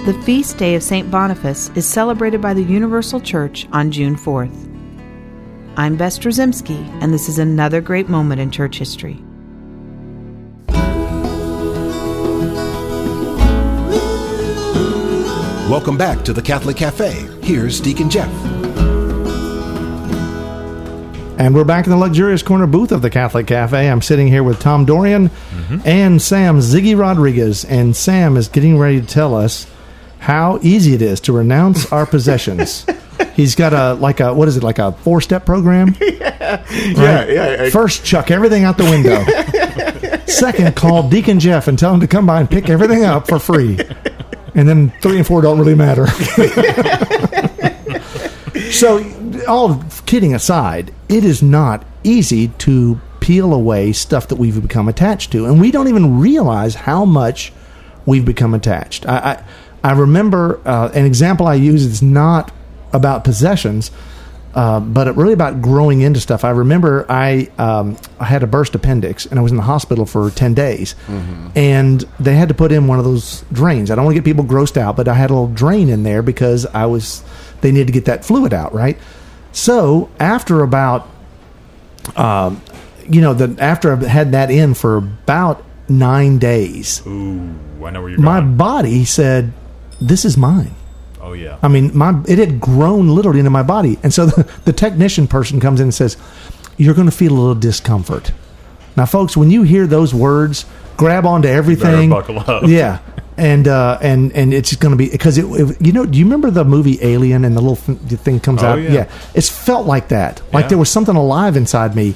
The 0.05 0.19
feast 0.23 0.57
day 0.57 0.75
of 0.75 0.83
St. 0.83 1.11
Boniface 1.11 1.69
is 1.75 1.85
celebrated 1.85 2.41
by 2.41 2.53
the 2.53 2.63
Universal 2.63 3.21
Church 3.21 3.67
on 3.71 3.91
June 3.91 4.15
4th. 4.15 4.55
I'm 5.75 5.95
Bess 5.95 6.17
Drzymski, 6.17 6.79
and 7.01 7.13
this 7.13 7.29
is 7.29 7.39
another 7.39 7.81
great 7.81 8.09
moment 8.09 8.41
in 8.41 8.49
church 8.49 8.79
history. 8.79 9.21
Welcome 15.69 15.97
back 15.97 16.23
to 16.23 16.33
the 16.33 16.41
Catholic 16.41 16.77
Cafe. 16.77 17.27
Here's 17.41 17.81
Deacon 17.81 18.09
Jeff. 18.09 18.31
And 21.39 21.53
we're 21.53 21.65
back 21.65 21.85
in 21.85 21.91
the 21.91 21.97
luxurious 21.97 22.41
corner 22.41 22.65
booth 22.65 22.91
of 22.91 23.03
the 23.03 23.11
Catholic 23.11 23.45
Cafe. 23.45 23.89
I'm 23.89 24.01
sitting 24.01 24.27
here 24.27 24.43
with 24.43 24.59
Tom 24.59 24.85
Dorian 24.85 25.29
mm-hmm. 25.29 25.77
and 25.85 26.19
Sam 26.19 26.57
Ziggy 26.57 26.97
Rodriguez. 26.97 27.63
And 27.63 27.95
Sam 27.95 28.37
is 28.37 28.47
getting 28.47 28.79
ready 28.79 28.99
to 28.99 29.05
tell 29.05 29.35
us 29.35 29.67
how 30.17 30.57
easy 30.63 30.95
it 30.95 31.01
is 31.03 31.19
to 31.21 31.33
renounce 31.33 31.91
our 31.91 32.05
possessions. 32.07 32.87
He's 33.35 33.53
got 33.53 33.73
a 33.73 33.93
like 33.93 34.19
a 34.19 34.33
what 34.33 34.47
is 34.47 34.57
it 34.57 34.63
like 34.63 34.79
a 34.79 34.93
four 34.93 35.21
step 35.21 35.45
program? 35.45 35.95
Yeah, 36.39 37.25
yeah. 37.25 37.63
I- 37.63 37.69
First, 37.71 38.05
chuck 38.05 38.31
everything 38.31 38.63
out 38.63 38.77
the 38.77 38.85
window. 38.85 39.21
Second, 40.25 40.77
call 40.77 41.09
Deacon 41.09 41.41
Jeff 41.41 41.67
and 41.67 41.77
tell 41.77 41.93
him 41.93 41.99
to 41.99 42.07
come 42.07 42.25
by 42.25 42.39
and 42.39 42.49
pick 42.49 42.69
everything 42.69 43.03
up 43.03 43.27
for 43.27 43.37
free. 43.37 43.77
And 44.55 44.67
then 44.67 44.91
three 45.01 45.17
and 45.17 45.27
four 45.27 45.41
don't 45.41 45.59
really 45.59 45.75
matter. 45.75 46.07
so, 48.71 48.99
all 49.47 49.83
kidding 50.05 50.33
aside, 50.33 50.93
it 51.09 51.23
is 51.23 51.41
not 51.41 51.85
easy 52.03 52.49
to 52.49 52.99
peel 53.19 53.53
away 53.53 53.91
stuff 53.93 54.27
that 54.27 54.35
we've 54.35 54.61
become 54.61 54.87
attached 54.87 55.31
to, 55.31 55.45
and 55.45 55.59
we 55.59 55.71
don't 55.71 55.87
even 55.87 56.19
realize 56.19 56.75
how 56.75 57.05
much 57.05 57.51
we've 58.05 58.25
become 58.25 58.53
attached. 58.53 59.05
I 59.05 59.43
I, 59.83 59.89
I 59.89 59.91
remember 59.93 60.61
uh, 60.65 60.89
an 60.93 61.05
example 61.05 61.47
I 61.47 61.55
use 61.55 61.85
is 61.85 62.01
not 62.01 62.51
about 62.93 63.23
possessions, 63.23 63.91
uh, 64.55 64.79
but 64.79 65.15
really 65.15 65.33
about 65.33 65.61
growing 65.61 66.01
into 66.01 66.19
stuff. 66.19 66.43
I 66.43 66.51
remember 66.51 67.05
I 67.09 67.49
um, 67.57 67.97
I 68.19 68.25
had 68.25 68.43
a 68.43 68.47
burst 68.47 68.75
appendix 68.75 69.25
and 69.25 69.39
I 69.39 69.43
was 69.43 69.51
in 69.51 69.57
the 69.57 69.63
hospital 69.63 70.05
for 70.05 70.29
ten 70.31 70.53
days, 70.53 70.95
and 71.55 72.01
they 72.19 72.35
had 72.35 72.47
to 72.47 72.55
put 72.55 72.71
in 72.71 72.87
one 72.87 72.97
of 72.97 73.05
those 73.05 73.43
drains. 73.51 73.91
I 73.91 73.95
don't 73.95 74.05
want 74.05 74.15
to 74.15 74.21
get 74.21 74.25
people 74.25 74.45
grossed 74.45 74.77
out, 74.77 74.95
but 74.95 75.07
I 75.07 75.13
had 75.13 75.29
a 75.29 75.33
little 75.33 75.53
drain 75.53 75.89
in 75.89 76.03
there 76.03 76.21
because 76.21 76.65
I 76.67 76.85
was 76.85 77.23
they 77.61 77.71
needed 77.71 77.87
to 77.87 77.93
get 77.93 78.05
that 78.05 78.23
fluid 78.23 78.53
out, 78.53 78.73
right? 78.73 78.97
So 79.57 80.07
after 80.19 80.61
about 80.61 81.07
um, 82.15 82.61
you 83.09 83.21
know, 83.21 83.33
the 83.33 83.59
after 83.61 83.91
I 83.91 84.07
had 84.07 84.31
that 84.33 84.51
in 84.51 84.75
for 84.75 84.97
about 84.97 85.63
nine 85.89 86.37
days, 86.37 87.01
Ooh, 87.07 87.55
I 87.83 87.89
know 87.89 88.01
where 88.01 88.11
you're 88.11 88.19
my 88.19 88.39
going. 88.39 88.55
body 88.55 89.03
said, 89.03 89.51
"This 89.99 90.25
is 90.25 90.37
mine." 90.37 90.75
oh 91.21 91.33
yeah. 91.33 91.57
I 91.63 91.69
mean, 91.69 91.89
my 91.97 92.21
it 92.27 92.37
had 92.37 92.61
grown 92.61 93.07
literally 93.09 93.39
into 93.39 93.49
my 93.49 93.63
body, 93.63 93.97
and 94.03 94.13
so 94.13 94.25
the, 94.27 94.43
the 94.65 94.73
technician 94.73 95.27
person 95.27 95.59
comes 95.59 95.79
in 95.79 95.85
and 95.85 95.93
says, 95.93 96.17
"You're 96.77 96.93
going 96.93 97.09
to 97.09 97.17
feel 97.17 97.31
a 97.31 97.39
little 97.39 97.55
discomfort." 97.55 98.31
Now, 98.95 99.07
folks, 99.07 99.35
when 99.35 99.49
you 99.49 99.63
hear 99.63 99.87
those 99.87 100.13
words, 100.13 100.67
grab 100.97 101.25
onto 101.25 101.47
everything. 101.47 102.11
buckle 102.11 102.39
up. 102.39 102.63
Yeah, 102.67 102.99
and 103.37 103.67
uh, 103.67 103.99
and 104.01 104.31
and 104.33 104.53
it's 104.53 104.75
going 104.75 104.91
to 104.91 104.97
be 104.97 105.09
because 105.09 105.37
it, 105.37 105.45
it- 105.45 105.77
You 105.81 105.91
know, 105.93 106.05
do 106.05 106.17
you 106.17 106.25
remember 106.25 106.49
the 106.51 106.65
movie 106.65 106.97
Alien 107.01 107.45
and 107.45 107.55
the 107.55 107.61
little 107.61 107.75
th- 107.77 107.99
the 108.09 108.17
thing 108.17 108.39
comes 108.39 108.63
Oh, 108.63 108.67
out? 108.69 108.81
yeah. 108.81 109.07
it's 109.33 109.49
felt 109.49 109.85
like 109.85 110.07
that. 110.09 110.41
Like 110.53 110.63
Yeah. 110.63 110.69
there 110.69 110.77
was 110.77 110.89
something 110.89 111.15
alive 111.15 111.55
inside 111.55 111.95
me, 111.95 112.15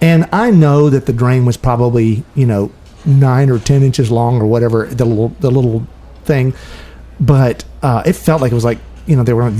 and 0.00 0.28
I 0.32 0.50
know 0.50 0.88
that 0.90 1.06
the 1.06 1.12
drain 1.12 1.44
was 1.44 1.56
probably 1.56 2.24
you 2.34 2.46
know 2.46 2.70
nine 3.04 3.50
or 3.50 3.58
ten 3.58 3.82
inches 3.82 4.10
long 4.10 4.40
or 4.40 4.46
whatever 4.46 4.86
the 4.86 5.04
little 5.04 5.28
the 5.40 5.50
little 5.50 5.86
thing, 6.24 6.54
but 7.20 7.64
uh, 7.82 8.02
it 8.06 8.14
felt 8.14 8.40
like 8.40 8.52
it 8.52 8.54
was 8.54 8.64
like 8.64 8.78
you 9.06 9.16
know 9.16 9.24
they 9.24 9.32
were 9.34 9.50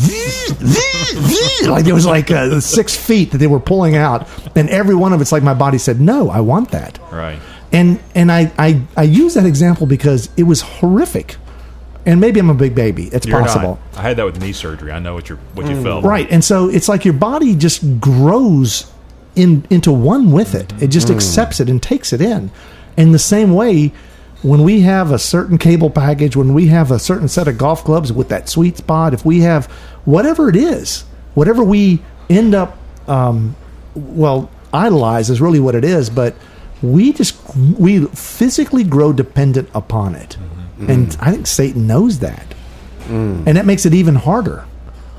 like 1.69 1.87
it 1.87 1.93
was 1.93 2.07
like 2.07 2.31
uh, 2.31 2.61
six 2.61 2.97
feet 2.97 3.33
that 3.33 3.39
they 3.39 3.47
were 3.47 3.61
pulling 3.61 3.97
out, 3.97 4.29
and 4.57 4.69
every 4.71 4.95
one 4.95 5.13
of 5.13 5.21
it's 5.21 5.33
like 5.33 5.43
my 5.43 5.55
body 5.55 5.79
said, 5.79 6.01
"No, 6.01 6.31
I 6.31 6.41
want 6.41 6.71
that." 6.71 6.99
right. 7.11 7.39
And 7.73 8.01
and 8.15 8.31
I, 8.31 8.53
I 8.59 8.83
I 8.97 9.03
use 9.05 9.35
that 9.35 9.47
example 9.47 9.87
because 9.87 10.29
it 10.37 10.43
was 10.43 10.61
horrific, 10.61 11.37
and 12.05 12.21
maybe 12.21 12.39
I'm 12.39 12.51
a 12.51 12.55
big 12.55 12.75
baby. 12.75 13.09
It's 13.13 13.27
You're 13.27 13.41
possible, 13.41 13.81
Not, 13.93 13.99
I 13.99 14.03
had 14.03 14.17
that 14.19 14.25
with 14.25 14.41
knee 14.41 14.53
surgery. 14.53 14.93
I 14.93 14.99
know 14.99 15.15
what 15.15 15.29
you're 15.29 15.39
what 15.55 15.67
you 15.69 15.83
felt. 15.83 16.05
right? 16.05 16.31
And 16.31 16.45
so 16.45 16.69
it's 16.69 16.89
like 16.89 17.05
your 17.05 17.15
body 17.15 17.55
just 17.55 18.01
grows 18.01 18.93
in 19.35 19.67
into 19.71 19.91
one 19.91 20.33
with 20.33 20.55
it. 20.55 20.73
It 20.83 20.89
just 20.89 21.09
accepts 21.09 21.61
it 21.61 21.71
and 21.71 21.83
takes 21.83 22.13
it 22.13 22.21
in. 22.21 22.51
In 22.99 23.13
the 23.13 23.19
same 23.19 23.55
way, 23.55 23.93
when 24.43 24.63
we 24.65 24.81
have 24.81 25.13
a 25.13 25.19
certain 25.19 25.57
cable 25.57 25.89
package, 25.89 26.37
when 26.37 26.53
we 26.53 26.67
have 26.67 26.91
a 26.91 26.99
certain 26.99 27.29
set 27.29 27.49
of 27.49 27.57
golf 27.57 27.85
clubs 27.85 28.13
with 28.13 28.29
that 28.29 28.49
sweet 28.49 28.77
spot, 28.77 29.15
if 29.15 29.25
we 29.25 29.41
have 29.41 29.67
whatever 30.05 30.49
it 30.49 30.57
is, 30.57 31.05
whatever 31.35 31.65
we 31.65 32.03
end 32.29 32.55
up, 32.55 32.77
um, 33.09 33.57
well, 33.95 34.51
idolize 34.75 35.31
is 35.31 35.41
really 35.41 35.61
what 35.61 35.75
it 35.75 35.85
is, 35.85 36.11
but 36.11 36.35
we 36.83 37.13
just 37.13 37.37
we 37.57 38.07
physically 38.07 38.85
grow 38.85 39.13
dependent 39.13 39.69
upon 39.75 40.15
it, 40.15 40.37
mm-hmm. 40.39 40.91
and 40.91 41.17
I 41.21 41.31
think 41.31 41.47
Satan 41.47 41.87
knows 41.87 42.19
that, 42.21 42.47
mm. 43.05 43.47
and 43.47 43.57
that 43.57 43.67
makes 43.67 43.87
it 43.87 43.95
even 43.95 44.15
harder. 44.15 44.65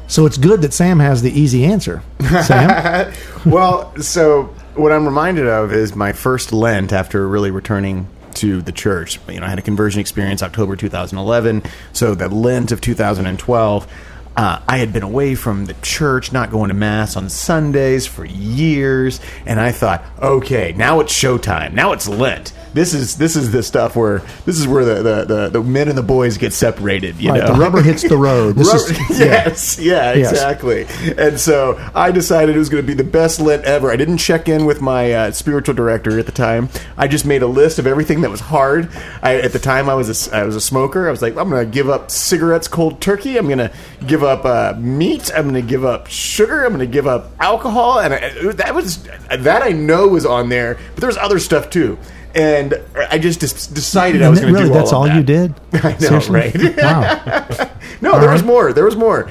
So 0.08 0.26
it's 0.26 0.38
good 0.38 0.62
that 0.62 0.74
Sam 0.74 1.00
has 1.00 1.22
the 1.22 1.32
easy 1.32 1.66
answer. 1.66 2.04
Sam, 2.46 3.14
well, 3.46 3.96
so 4.02 4.54
what 4.76 4.92
I'm 4.92 5.06
reminded 5.06 5.48
of 5.48 5.72
is 5.72 5.96
my 5.96 6.12
first 6.12 6.52
Lent 6.52 6.92
after 6.92 7.28
really 7.28 7.52
returning 7.52 8.08
to 8.36 8.62
the 8.62 8.72
church. 8.72 9.20
You 9.30 9.40
know, 9.40 9.46
I 9.46 9.50
had 9.50 9.60
a 9.60 9.64
conversion 9.64 10.02
experience 10.02 10.44
October 10.44 10.76
2011. 10.76 11.64
So 11.94 12.16
that 12.16 12.32
Lent 12.34 12.72
of 12.72 12.82
2012, 12.82 13.88
uh, 14.36 14.60
I 14.68 14.78
had 14.78 14.92
been 14.92 15.04
away 15.04 15.36
from 15.36 15.66
the 15.66 15.76
church, 15.76 16.32
not 16.32 16.52
going 16.52 16.70
to 16.70 16.74
mass 16.74 17.16
on 17.16 17.30
Sundays 17.30 18.08
for 18.08 18.26
years, 18.26 19.20
and 19.46 19.60
I 19.60 19.72
thought, 19.72 20.04
okay, 20.22 20.74
now 20.76 21.00
it's 21.00 21.14
showtime. 21.14 21.74
Now 21.74 21.92
it's 21.94 22.08
Lent. 22.08 22.54
This 22.74 22.94
is 22.94 23.18
this 23.18 23.36
is 23.36 23.52
the 23.52 23.62
stuff 23.62 23.96
where 23.96 24.20
this 24.46 24.60
is 24.60 24.68
where 24.68 24.84
the 24.84 24.96
the, 25.04 25.26
the, 25.26 25.50
the 25.50 25.64
men 25.64 25.88
and 25.90 25.98
the 25.98 26.04
boys 26.04 26.38
get 26.38 26.54
separated. 26.54 27.18
You 27.20 27.30
right, 27.32 27.42
know, 27.42 27.54
the 27.54 27.60
rubber 27.60 27.82
hits 27.82 28.02
the 28.02 28.18
road. 28.30 28.56
This 28.56 28.68
Rubber- 28.68 29.02
is, 29.12 29.20
yeah. 29.20 29.26
yes, 29.26 29.80
yeah, 29.80 30.14
Yes. 30.14 30.32
exactly. 30.32 30.88
And 31.18 31.40
so 31.40 31.80
I 31.94 32.12
decided 32.12 32.56
it 32.56 32.60
was 32.60 32.70
going 32.70 32.84
to 32.84 32.88
be 32.88 32.94
the 32.96 33.04
best 33.04 33.40
Lent 33.40 33.64
ever. 33.66 33.92
I 33.92 33.96
didn't 33.96 34.18
check 34.18 34.50
in 34.50 34.66
with 34.66 34.82
my 34.82 35.12
uh, 35.12 35.32
spiritual 35.32 35.76
director 35.76 36.18
at 36.18 36.26
the 36.26 36.32
time. 36.32 36.70
I 36.98 37.08
just 37.08 37.26
made 37.26 37.42
a 37.44 37.48
list 37.48 37.78
of 37.80 37.86
everything 37.88 38.22
that 38.22 38.32
was 38.32 38.40
hard. 38.40 38.90
I, 39.22 39.36
at 39.36 39.54
the 39.54 39.60
time, 39.60 39.88
I 39.90 39.94
was 39.94 40.28
a, 40.28 40.36
I 40.36 40.44
was 40.44 40.56
a 40.56 40.62
smoker. 40.62 41.08
I 41.08 41.12
was 41.12 41.22
like, 41.22 41.38
I'm 41.38 41.50
going 41.50 41.66
to 41.66 41.72
give 41.72 41.90
up 41.90 42.10
cigarettes, 42.10 42.68
cold 42.68 43.02
turkey. 43.02 43.38
I'm 43.38 43.46
going 43.46 43.58
to 43.60 43.72
give 44.08 44.24
up 44.24 44.46
uh, 44.46 44.74
meat. 44.80 45.32
I'm 45.36 45.44
going 45.50 45.56
to 45.56 45.62
give 45.62 45.86
up 45.86 46.08
sugar. 46.08 46.64
I'm 46.64 46.70
going 46.74 46.80
to 46.80 46.92
give 46.92 47.06
up 47.08 47.32
alcohol. 47.40 48.00
And 48.00 48.14
I, 48.14 48.52
that 48.54 48.74
was 48.74 49.04
that 49.04 49.62
I 49.62 49.70
know 49.70 50.08
was 50.08 50.26
on 50.26 50.50
there, 50.50 50.76
but 50.96 51.02
there 51.02 51.08
was 51.08 51.18
other 51.18 51.40
stuff 51.40 51.70
too. 51.70 51.98
And 52.36 52.74
I 52.96 53.20
just 53.20 53.40
des- 53.42 53.74
decided 53.76 54.22
I 54.24 54.30
was 54.30 54.40
going 54.40 54.54
to 54.54 54.60
really, 54.60 54.70
do 54.72 54.74
all 54.76 54.80
that's 54.80 54.94
all 54.94 55.04
that. 55.04 55.16
you 55.16 55.24
did. 55.24 55.54
I 55.74 55.92
know, 55.94 56.20
Seriously? 56.20 56.36
right? 56.40 56.78
Wow. 56.78 57.70
No, 58.02 58.14
All 58.14 58.20
there 58.20 58.32
was 58.32 58.44
more. 58.44 58.74
There 58.74 58.84
was 58.86 58.96
more. 58.98 59.30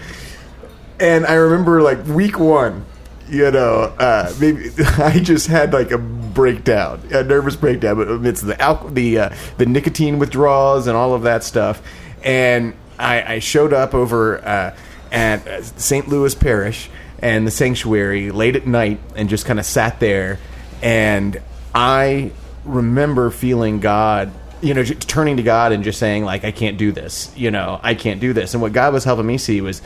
And 1.00 1.26
I 1.26 1.34
remember 1.34 1.82
like 1.82 2.06
week 2.06 2.38
one, 2.38 2.86
you 3.28 3.50
know, 3.50 3.92
uh, 3.98 4.32
maybe 4.40 4.70
I 4.98 5.18
just 5.18 5.46
had 5.48 5.72
like 5.72 5.90
a 5.90 5.98
breakdown, 5.98 7.02
a 7.10 7.22
nervous 7.24 7.56
breakdown 7.56 7.96
but 7.96 8.08
amidst 8.08 8.46
the 8.46 8.58
alcohol, 8.62 8.90
the 8.90 9.18
uh, 9.18 9.34
the 9.58 9.66
nicotine 9.66 10.18
withdrawals 10.18 10.86
and 10.86 10.96
all 10.96 11.12
of 11.12 11.22
that 11.22 11.44
stuff. 11.44 11.82
And 12.22 12.74
I, 12.98 13.34
I 13.34 13.38
showed 13.40 13.72
up 13.74 13.94
over 13.94 14.38
uh, 14.46 14.74
at 15.10 15.46
uh, 15.46 15.62
St. 15.62 16.08
Louis 16.08 16.34
Parish 16.34 16.88
and 17.18 17.46
the 17.46 17.50
sanctuary 17.50 18.30
late 18.30 18.56
at 18.56 18.66
night 18.66 19.00
and 19.16 19.28
just 19.28 19.44
kind 19.44 19.58
of 19.58 19.66
sat 19.66 19.98
there. 20.00 20.38
And 20.82 21.42
I 21.74 22.32
remember 22.64 23.30
feeling 23.30 23.80
God 23.80 24.32
you 24.62 24.74
know, 24.74 24.84
turning 24.84 25.38
to 25.38 25.42
God 25.42 25.72
and 25.72 25.82
just 25.82 25.98
saying 25.98 26.24
like, 26.24 26.44
I 26.44 26.52
can't 26.52 26.78
do 26.78 26.92
this. 26.92 27.32
You 27.36 27.50
know, 27.50 27.80
I 27.82 27.96
can't 27.96 28.20
do 28.20 28.32
this. 28.32 28.54
And 28.54 28.62
what 28.62 28.72
God 28.72 28.92
was 28.92 29.02
helping 29.02 29.26
me 29.26 29.36
see 29.36 29.60
was 29.60 29.82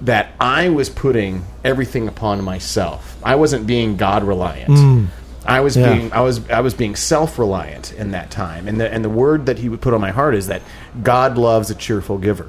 that 0.00 0.32
I 0.40 0.70
was 0.70 0.88
putting 0.88 1.44
everything 1.62 2.08
upon 2.08 2.42
myself. 2.42 3.18
I 3.22 3.34
wasn't 3.34 3.66
being 3.66 3.98
God 3.98 4.24
reliant. 4.24 4.70
Mm. 4.70 5.06
I 5.44 5.60
was 5.60 5.76
Yeah. 5.76 5.92
being 5.92 6.12
I 6.12 6.22
was 6.22 6.48
I 6.48 6.60
was 6.60 6.72
being 6.72 6.96
self 6.96 7.38
reliant 7.38 7.92
in 7.92 8.12
that 8.12 8.30
time. 8.30 8.66
And 8.66 8.80
the 8.80 8.90
and 8.90 9.04
the 9.04 9.10
word 9.10 9.44
that 9.44 9.58
He 9.58 9.68
would 9.68 9.82
put 9.82 9.92
on 9.92 10.00
my 10.00 10.10
heart 10.10 10.34
is 10.34 10.46
that 10.46 10.62
God 11.02 11.36
loves 11.36 11.68
a 11.68 11.74
cheerful 11.74 12.16
giver 12.16 12.46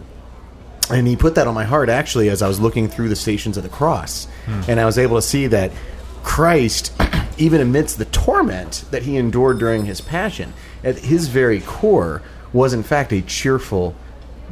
and 0.90 1.08
he 1.08 1.16
put 1.16 1.36
that 1.36 1.48
on 1.48 1.54
my 1.54 1.64
heart 1.64 1.90
actually 1.90 2.30
as 2.30 2.42
I 2.42 2.48
was 2.48 2.60
looking 2.60 2.88
through 2.88 3.10
the 3.10 3.16
stations 3.16 3.58
of 3.58 3.64
the 3.64 3.70
cross, 3.70 4.28
hmm. 4.46 4.62
and 4.68 4.80
I 4.80 4.86
was 4.86 4.98
able 4.98 5.18
to 5.18 5.22
see 5.22 5.48
that 5.48 5.72
Christ, 6.24 6.94
even 7.38 7.62
amidst 7.62 7.98
the 7.98 8.06
torment 8.06 8.86
that 8.92 9.04
he 9.04 9.18
endured 9.18 9.60
during 9.60 9.86
his 9.86 10.02
passion, 10.02 10.54
at 10.84 11.00
his 11.00 11.28
very 11.28 11.62
core 11.62 12.22
was 12.54 12.74
in 12.74 12.84
fact 12.84 13.12
a 13.12 13.22
cheerful 13.22 13.96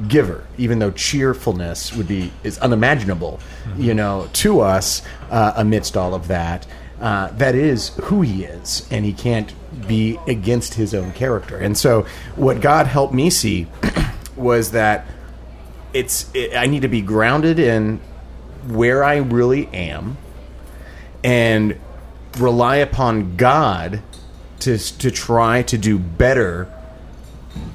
giver, 0.08 0.46
even 0.58 0.80
though 0.80 0.92
cheerfulness 0.92 1.94
would 1.94 2.08
be 2.08 2.32
is 2.44 2.58
unimaginable, 2.60 3.40
you 3.78 3.94
know, 3.94 4.30
to 4.34 4.60
us 4.60 5.02
uh, 5.30 5.54
amidst 5.56 5.96
all 5.96 6.14
of 6.14 6.28
that. 6.28 6.66
Uh, 7.00 7.28
that 7.34 7.54
is 7.54 7.90
who 8.04 8.22
he 8.22 8.46
is, 8.46 8.88
and 8.90 9.04
he 9.04 9.12
can't 9.12 9.54
be 9.88 10.18
against 10.28 10.76
his 10.76 10.94
own 10.94 11.12
character. 11.14 11.58
And 11.58 11.78
so, 11.78 12.06
what 12.36 12.62
God 12.62 12.88
helped 12.88 13.14
me 13.14 13.30
see 13.30 13.68
was 14.36 14.72
that 14.72 15.06
it's 15.94 16.30
it, 16.34 16.56
I 16.56 16.66
need 16.66 16.84
to 16.84 16.88
be 16.88 17.02
grounded 17.02 17.60
in 17.60 18.00
where 18.68 19.04
I 19.04 19.18
really 19.18 19.68
am, 19.68 20.18
and 21.24 21.78
rely 22.38 22.78
upon 22.78 23.36
God 23.36 24.02
to 24.60 24.78
to 24.78 25.12
try 25.12 25.62
to 25.64 25.78
do 25.78 25.98
better. 26.00 26.68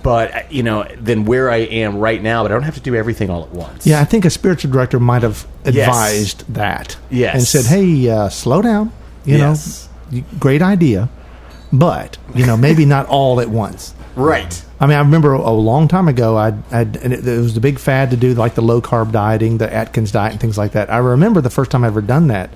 But 0.02 0.50
you 0.50 0.62
know, 0.62 0.84
than 1.00 1.24
where 1.24 1.50
I 1.50 1.58
am 1.58 1.98
right 1.98 2.20
now. 2.22 2.42
But 2.42 2.50
I 2.50 2.54
don't 2.54 2.62
have 2.64 2.74
to 2.74 2.80
do 2.80 2.94
everything 2.94 3.30
all 3.30 3.42
at 3.44 3.50
once. 3.50 3.86
Yeah, 3.86 4.00
I 4.00 4.04
think 4.04 4.24
a 4.24 4.30
spiritual 4.30 4.70
director 4.72 4.98
might 4.98 5.22
have 5.22 5.46
Yes. 5.64 5.76
advised 5.88 6.54
that. 6.54 6.96
Yes. 7.10 7.34
And 7.34 7.44
said, 7.44 7.64
hey, 7.66 8.08
uh, 8.10 8.28
slow 8.28 8.62
down. 8.62 8.90
You 9.24 9.38
Yes. 9.38 9.88
know, 10.10 10.22
great 10.40 10.62
idea. 10.62 11.08
But, 11.72 12.16
you 12.34 12.46
know, 12.46 12.56
maybe 12.56 12.86
not 12.86 13.06
all 13.06 13.40
at 13.40 13.50
once. 13.50 13.92
Right. 14.16 14.62
I 14.80 14.86
mean, 14.86 14.96
I 14.96 15.00
remember 15.00 15.34
a 15.34 15.50
long 15.52 15.86
time 15.86 16.08
ago, 16.08 16.36
I, 16.36 16.48
I 16.72 16.80
and 16.80 16.96
it, 17.12 17.26
it 17.28 17.38
was 17.38 17.52
the 17.54 17.60
big 17.60 17.78
fad 17.78 18.10
to 18.10 18.16
do 18.16 18.32
like 18.34 18.54
the 18.54 18.62
low 18.62 18.80
carb 18.80 19.12
dieting, 19.12 19.58
the 19.58 19.72
Atkins 19.72 20.10
diet, 20.10 20.32
and 20.32 20.40
things 20.40 20.56
like 20.56 20.72
that. 20.72 20.90
I 20.90 20.96
remember 20.98 21.40
the 21.42 21.50
first 21.50 21.70
time 21.70 21.84
I 21.84 21.88
ever 21.88 22.00
done 22.00 22.28
that, 22.28 22.50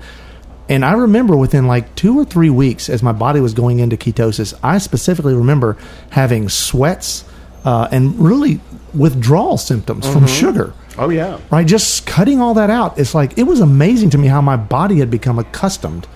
and 0.69 0.85
I 0.85 0.93
remember 0.93 1.35
within 1.35 1.67
like 1.67 1.93
two 1.95 2.17
or 2.17 2.25
three 2.25 2.49
weeks, 2.49 2.89
as 2.89 3.03
my 3.03 3.11
body 3.11 3.39
was 3.39 3.53
going 3.53 3.79
into 3.79 3.97
ketosis, 3.97 4.53
I 4.63 4.77
specifically 4.77 5.33
remember 5.33 5.77
having 6.11 6.49
sweats 6.49 7.25
uh, 7.65 7.87
and 7.91 8.17
really 8.19 8.59
withdrawal 8.93 9.57
symptoms 9.57 10.07
from 10.07 10.27
sugar. 10.27 10.73
Oh 10.97 11.09
yeah. 11.09 11.39
Right, 11.51 11.65
just 11.65 12.05
cutting 12.05 12.39
all 12.39 12.53
that 12.53 12.69
out. 12.69 12.99
It's 12.99 13.15
like 13.15 13.37
it 13.37 13.43
was 13.43 13.59
amazing 13.59 14.11
to 14.11 14.17
me 14.17 14.27
how 14.27 14.41
my 14.41 14.55
body 14.55 14.99
had 14.99 15.09
become 15.09 15.39
accustomed 15.39 16.07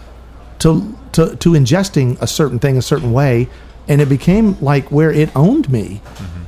to 0.60 0.96
to 1.14 1.36
to 1.36 1.52
ingesting 1.52 2.22
a 2.22 2.28
certain 2.28 2.60
thing 2.60 2.78
a 2.78 2.82
certain 2.82 3.12
way, 3.12 3.50
and 3.88 4.02
it 4.02 4.10
became 4.10 4.58
like 4.62 4.92
where 4.92 5.12
it 5.12 5.36
owned 5.36 5.70
me. 5.70 6.02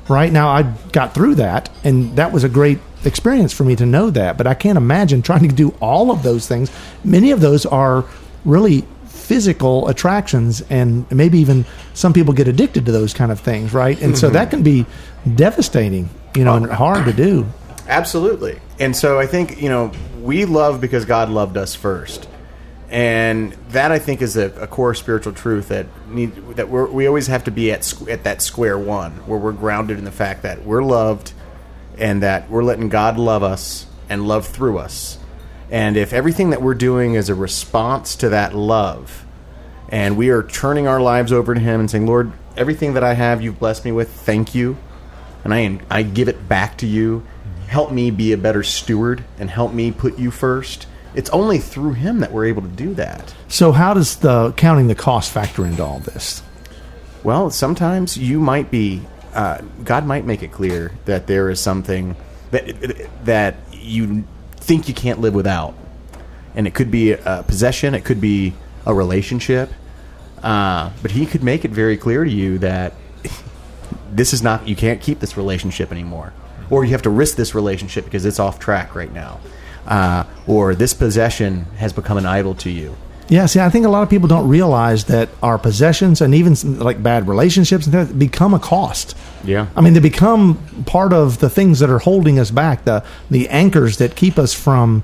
Right 0.07 0.31
now, 0.31 0.49
I 0.49 0.63
got 0.91 1.13
through 1.13 1.35
that, 1.35 1.69
and 1.83 2.15
that 2.15 2.31
was 2.31 2.43
a 2.43 2.49
great 2.49 2.79
experience 3.05 3.53
for 3.53 3.63
me 3.63 3.75
to 3.75 3.85
know 3.85 4.09
that. 4.09 4.37
But 4.37 4.47
I 4.47 4.53
can't 4.53 4.77
imagine 4.77 5.21
trying 5.21 5.47
to 5.47 5.55
do 5.55 5.73
all 5.81 6.11
of 6.11 6.23
those 6.23 6.47
things. 6.47 6.71
Many 7.03 7.31
of 7.31 7.41
those 7.41 7.65
are 7.65 8.05
really 8.45 8.85
physical 9.05 9.87
attractions, 9.87 10.61
and 10.69 11.09
maybe 11.11 11.39
even 11.39 11.65
some 11.93 12.13
people 12.13 12.33
get 12.33 12.47
addicted 12.47 12.85
to 12.87 12.91
those 12.91 13.13
kind 13.13 13.31
of 13.31 13.39
things. 13.39 13.73
Right, 13.73 14.01
and 14.01 14.17
so 14.17 14.29
that 14.29 14.47
mm-hmm. 14.47 14.49
can 14.49 14.63
be 14.63 14.85
devastating, 15.35 16.09
you 16.35 16.43
know, 16.43 16.55
and 16.55 16.67
oh, 16.67 16.73
hard 16.73 17.05
to 17.05 17.13
do. 17.13 17.47
Absolutely. 17.87 18.59
And 18.79 18.95
so 18.95 19.19
I 19.19 19.25
think, 19.25 19.61
you 19.61 19.67
know, 19.67 19.91
we 20.21 20.45
love 20.45 20.79
because 20.79 21.05
God 21.05 21.29
loved 21.29 21.57
us 21.57 21.73
first. 21.73 22.27
And 22.89 23.53
that 23.69 23.91
I 23.91 23.99
think 23.99 24.21
is 24.21 24.37
a, 24.37 24.45
a 24.61 24.67
core 24.67 24.93
spiritual 24.93 25.33
truth 25.33 25.67
that 25.67 25.87
need 26.07 26.35
that 26.55 26.69
we're, 26.69 26.87
we 26.87 27.07
always 27.07 27.27
have 27.27 27.43
to 27.43 27.51
be 27.51 27.71
at 27.71 27.81
squ- 27.81 28.11
at 28.11 28.23
that 28.23 28.41
square 28.41 28.79
one 28.79 29.11
where 29.27 29.37
we're 29.37 29.51
grounded 29.51 29.99
in 29.99 30.05
the 30.05 30.11
fact 30.11 30.41
that 30.43 30.63
we're 30.63 30.83
loved 30.83 31.33
and 31.99 32.23
that 32.23 32.49
we're 32.49 32.63
letting 32.63 32.89
God 32.89 33.17
love 33.17 33.43
us 33.43 33.85
and 34.09 34.27
love 34.27 34.47
through 34.47 34.79
us. 34.79 35.17
And 35.71 35.97
if 35.97 36.13
everything 36.13 36.49
that 36.49 36.61
we're 36.61 36.73
doing 36.73 37.13
is 37.13 37.29
a 37.29 37.35
response 37.35 38.15
to 38.17 38.29
that 38.29 38.55
love, 38.55 39.25
and 39.89 40.17
we 40.17 40.29
are 40.29 40.43
turning 40.43 40.87
our 40.87 41.01
lives 41.01 41.31
over 41.31 41.53
to 41.53 41.59
Him 41.59 41.79
and 41.79 41.89
saying, 41.89 42.07
Lord, 42.07 42.31
everything 42.55 42.93
that 42.93 43.03
I 43.03 43.13
have, 43.13 43.41
you've 43.41 43.59
blessed 43.59 43.85
me 43.85 43.91
with, 43.91 44.09
thank 44.09 44.55
you. 44.55 44.77
And 45.43 45.53
I, 45.53 45.79
I 45.89 46.03
give 46.03 46.27
it 46.27 46.47
back 46.47 46.77
to 46.79 46.87
you. 46.87 47.25
Help 47.67 47.91
me 47.91 48.11
be 48.11 48.33
a 48.33 48.37
better 48.37 48.63
steward 48.63 49.23
and 49.37 49.49
help 49.49 49.73
me 49.73 49.91
put 49.91 50.17
you 50.17 50.31
first. 50.31 50.87
It's 51.15 51.29
only 51.31 51.59
through 51.59 51.93
Him 51.93 52.19
that 52.19 52.31
we're 52.31 52.45
able 52.45 52.61
to 52.61 52.67
do 52.67 52.93
that. 52.95 53.33
So, 53.47 53.71
how 53.71 53.93
does 53.93 54.17
the 54.17 54.53
counting 54.53 54.87
the 54.87 54.95
cost 54.95 55.31
factor 55.31 55.65
into 55.65 55.83
all 55.83 55.99
this? 55.99 56.43
Well, 57.23 57.49
sometimes 57.49 58.17
you 58.17 58.39
might 58.39 58.71
be, 58.71 59.01
uh, 59.33 59.61
God 59.83 60.05
might 60.05 60.25
make 60.25 60.43
it 60.43 60.51
clear 60.51 60.91
that 61.05 61.27
there 61.27 61.49
is 61.49 61.59
something 61.59 62.15
that 62.51 63.07
that 63.25 63.55
you 63.71 64.23
think 64.57 64.87
you 64.87 64.93
can't 64.93 65.19
live 65.19 65.33
without, 65.33 65.73
and 66.55 66.67
it 66.67 66.73
could 66.73 66.91
be 66.91 67.11
a 67.11 67.43
possession, 67.47 67.93
it 67.93 68.03
could 68.05 68.21
be 68.21 68.53
a 68.85 68.93
relationship, 68.93 69.71
uh, 70.43 70.91
but 71.01 71.11
He 71.11 71.25
could 71.25 71.43
make 71.43 71.65
it 71.65 71.71
very 71.71 71.97
clear 71.97 72.23
to 72.23 72.31
you 72.31 72.57
that 72.59 72.93
this 74.11 74.33
is 74.33 74.41
not 74.41 74.67
you 74.67 74.75
can't 74.75 75.01
keep 75.01 75.19
this 75.19 75.37
relationship 75.37 75.91
anymore, 75.91 76.33
or 76.69 76.83
you 76.83 76.91
have 76.91 77.03
to 77.03 77.09
risk 77.09 77.35
this 77.35 77.53
relationship 77.53 78.05
because 78.05 78.25
it's 78.25 78.39
off 78.39 78.59
track 78.59 78.95
right 78.95 79.13
now, 79.13 79.39
uh, 79.87 80.23
or 80.47 80.75
this 80.75 80.93
possession 80.93 81.65
has 81.77 81.93
become 81.93 82.17
an 82.17 82.25
idol 82.25 82.55
to 82.55 82.69
you. 82.69 82.95
Yeah, 83.29 83.45
see, 83.45 83.59
I 83.59 83.69
think 83.69 83.85
a 83.85 83.89
lot 83.89 84.01
of 84.01 84.09
people 84.09 84.27
don't 84.27 84.47
realize 84.47 85.05
that 85.05 85.29
our 85.43 85.59
possessions 85.59 86.19
and 86.19 86.33
even 86.33 86.55
some, 86.55 86.79
like 86.79 87.01
bad 87.01 87.27
relationships 87.27 87.85
and 87.85 88.17
become 88.17 88.55
a 88.55 88.59
cost. 88.59 89.15
Yeah. 89.43 89.67
I 89.75 89.81
mean, 89.81 89.93
they 89.93 89.99
become 89.99 90.57
part 90.87 91.13
of 91.13 91.39
the 91.39 91.49
things 91.49 91.79
that 91.79 91.91
are 91.91 91.99
holding 91.99 92.39
us 92.39 92.49
back, 92.49 92.85
the 92.85 93.03
the 93.29 93.47
anchors 93.49 93.97
that 93.97 94.15
keep 94.15 94.39
us 94.39 94.53
from, 94.53 95.03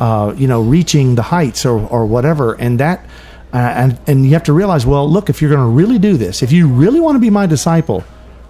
uh, 0.00 0.34
you 0.36 0.46
know, 0.46 0.62
reaching 0.62 1.16
the 1.16 1.22
heights 1.22 1.66
or, 1.66 1.78
or 1.88 2.06
whatever. 2.06 2.54
And 2.54 2.80
that, 2.80 3.04
uh, 3.52 3.58
and 3.58 4.00
and 4.06 4.24
you 4.24 4.32
have 4.32 4.44
to 4.44 4.54
realize, 4.54 4.86
well, 4.86 5.08
look, 5.08 5.28
if 5.28 5.42
you're 5.42 5.50
going 5.50 5.62
to 5.62 5.76
really 5.76 5.98
do 5.98 6.16
this, 6.16 6.42
if 6.42 6.52
you 6.52 6.68
really 6.68 6.98
want 6.98 7.16
to 7.16 7.20
be 7.20 7.30
my 7.30 7.44
disciple, 7.44 8.04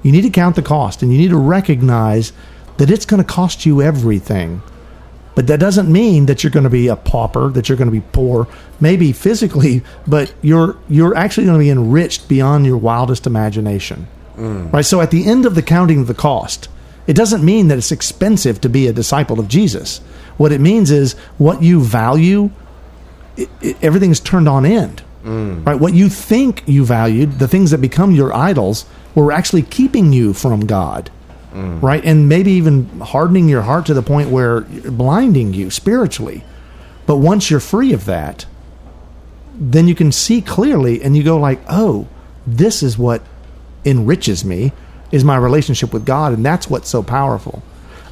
you 0.04 0.12
need 0.12 0.22
to 0.22 0.30
count 0.30 0.54
the 0.54 0.62
cost 0.62 1.02
and 1.02 1.12
you 1.12 1.18
need 1.18 1.30
to 1.30 1.36
recognize 1.36 2.32
that 2.76 2.90
it's 2.90 3.04
going 3.04 3.22
to 3.22 3.28
cost 3.28 3.66
you 3.66 3.82
everything. 3.82 4.62
But 5.36 5.46
that 5.48 5.60
doesn't 5.60 5.92
mean 5.92 6.26
that 6.26 6.42
you're 6.42 6.50
going 6.50 6.64
to 6.64 6.70
be 6.70 6.88
a 6.88 6.96
pauper, 6.96 7.50
that 7.50 7.68
you're 7.68 7.76
going 7.76 7.90
to 7.90 8.00
be 8.00 8.04
poor, 8.12 8.48
maybe 8.80 9.12
physically, 9.12 9.82
but 10.06 10.34
you're 10.40 10.78
you're 10.88 11.14
actually 11.14 11.44
going 11.44 11.58
to 11.58 11.62
be 11.62 11.70
enriched 11.70 12.26
beyond 12.26 12.64
your 12.64 12.78
wildest 12.78 13.26
imagination. 13.26 14.08
Mm. 14.36 14.72
Right? 14.72 14.84
So 14.84 15.02
at 15.02 15.10
the 15.10 15.26
end 15.26 15.44
of 15.44 15.54
the 15.54 15.62
counting 15.62 16.00
of 16.00 16.06
the 16.06 16.14
cost, 16.14 16.70
it 17.06 17.12
doesn't 17.12 17.44
mean 17.44 17.68
that 17.68 17.76
it's 17.76 17.92
expensive 17.92 18.62
to 18.62 18.70
be 18.70 18.86
a 18.86 18.94
disciple 18.94 19.38
of 19.38 19.46
Jesus. 19.46 19.98
What 20.38 20.52
it 20.52 20.60
means 20.60 20.90
is 20.90 21.12
what 21.36 21.62
you 21.62 21.82
value, 21.82 22.50
it, 23.36 23.50
it, 23.60 23.76
everything's 23.84 24.20
turned 24.20 24.48
on 24.48 24.64
end. 24.64 25.02
Mm. 25.22 25.66
Right? 25.66 25.78
What 25.78 25.92
you 25.92 26.08
think 26.08 26.62
you 26.66 26.86
valued, 26.86 27.32
the 27.32 27.48
things 27.48 27.72
that 27.72 27.82
become 27.82 28.12
your 28.12 28.32
idols, 28.32 28.86
were 29.14 29.32
actually 29.32 29.62
keeping 29.62 30.14
you 30.14 30.32
from 30.32 30.64
God 30.64 31.10
right? 31.56 32.04
And 32.04 32.28
maybe 32.28 32.52
even 32.52 33.00
hardening 33.00 33.48
your 33.48 33.62
heart 33.62 33.86
to 33.86 33.94
the 33.94 34.02
point 34.02 34.30
where 34.30 34.60
blinding 34.60 35.54
you 35.54 35.70
spiritually. 35.70 36.44
But 37.06 37.16
once 37.16 37.50
you're 37.50 37.60
free 37.60 37.92
of 37.92 38.04
that, 38.06 38.46
then 39.54 39.88
you 39.88 39.94
can 39.94 40.12
see 40.12 40.40
clearly 40.42 41.02
and 41.02 41.16
you 41.16 41.22
go 41.22 41.38
like, 41.38 41.60
"Oh, 41.68 42.06
this 42.46 42.82
is 42.82 42.98
what 42.98 43.22
enriches 43.84 44.44
me 44.44 44.72
is 45.12 45.24
my 45.24 45.36
relationship 45.36 45.92
with 45.92 46.04
God, 46.04 46.32
and 46.32 46.44
that's 46.44 46.68
what's 46.68 46.88
so 46.88 47.02
powerful." 47.02 47.62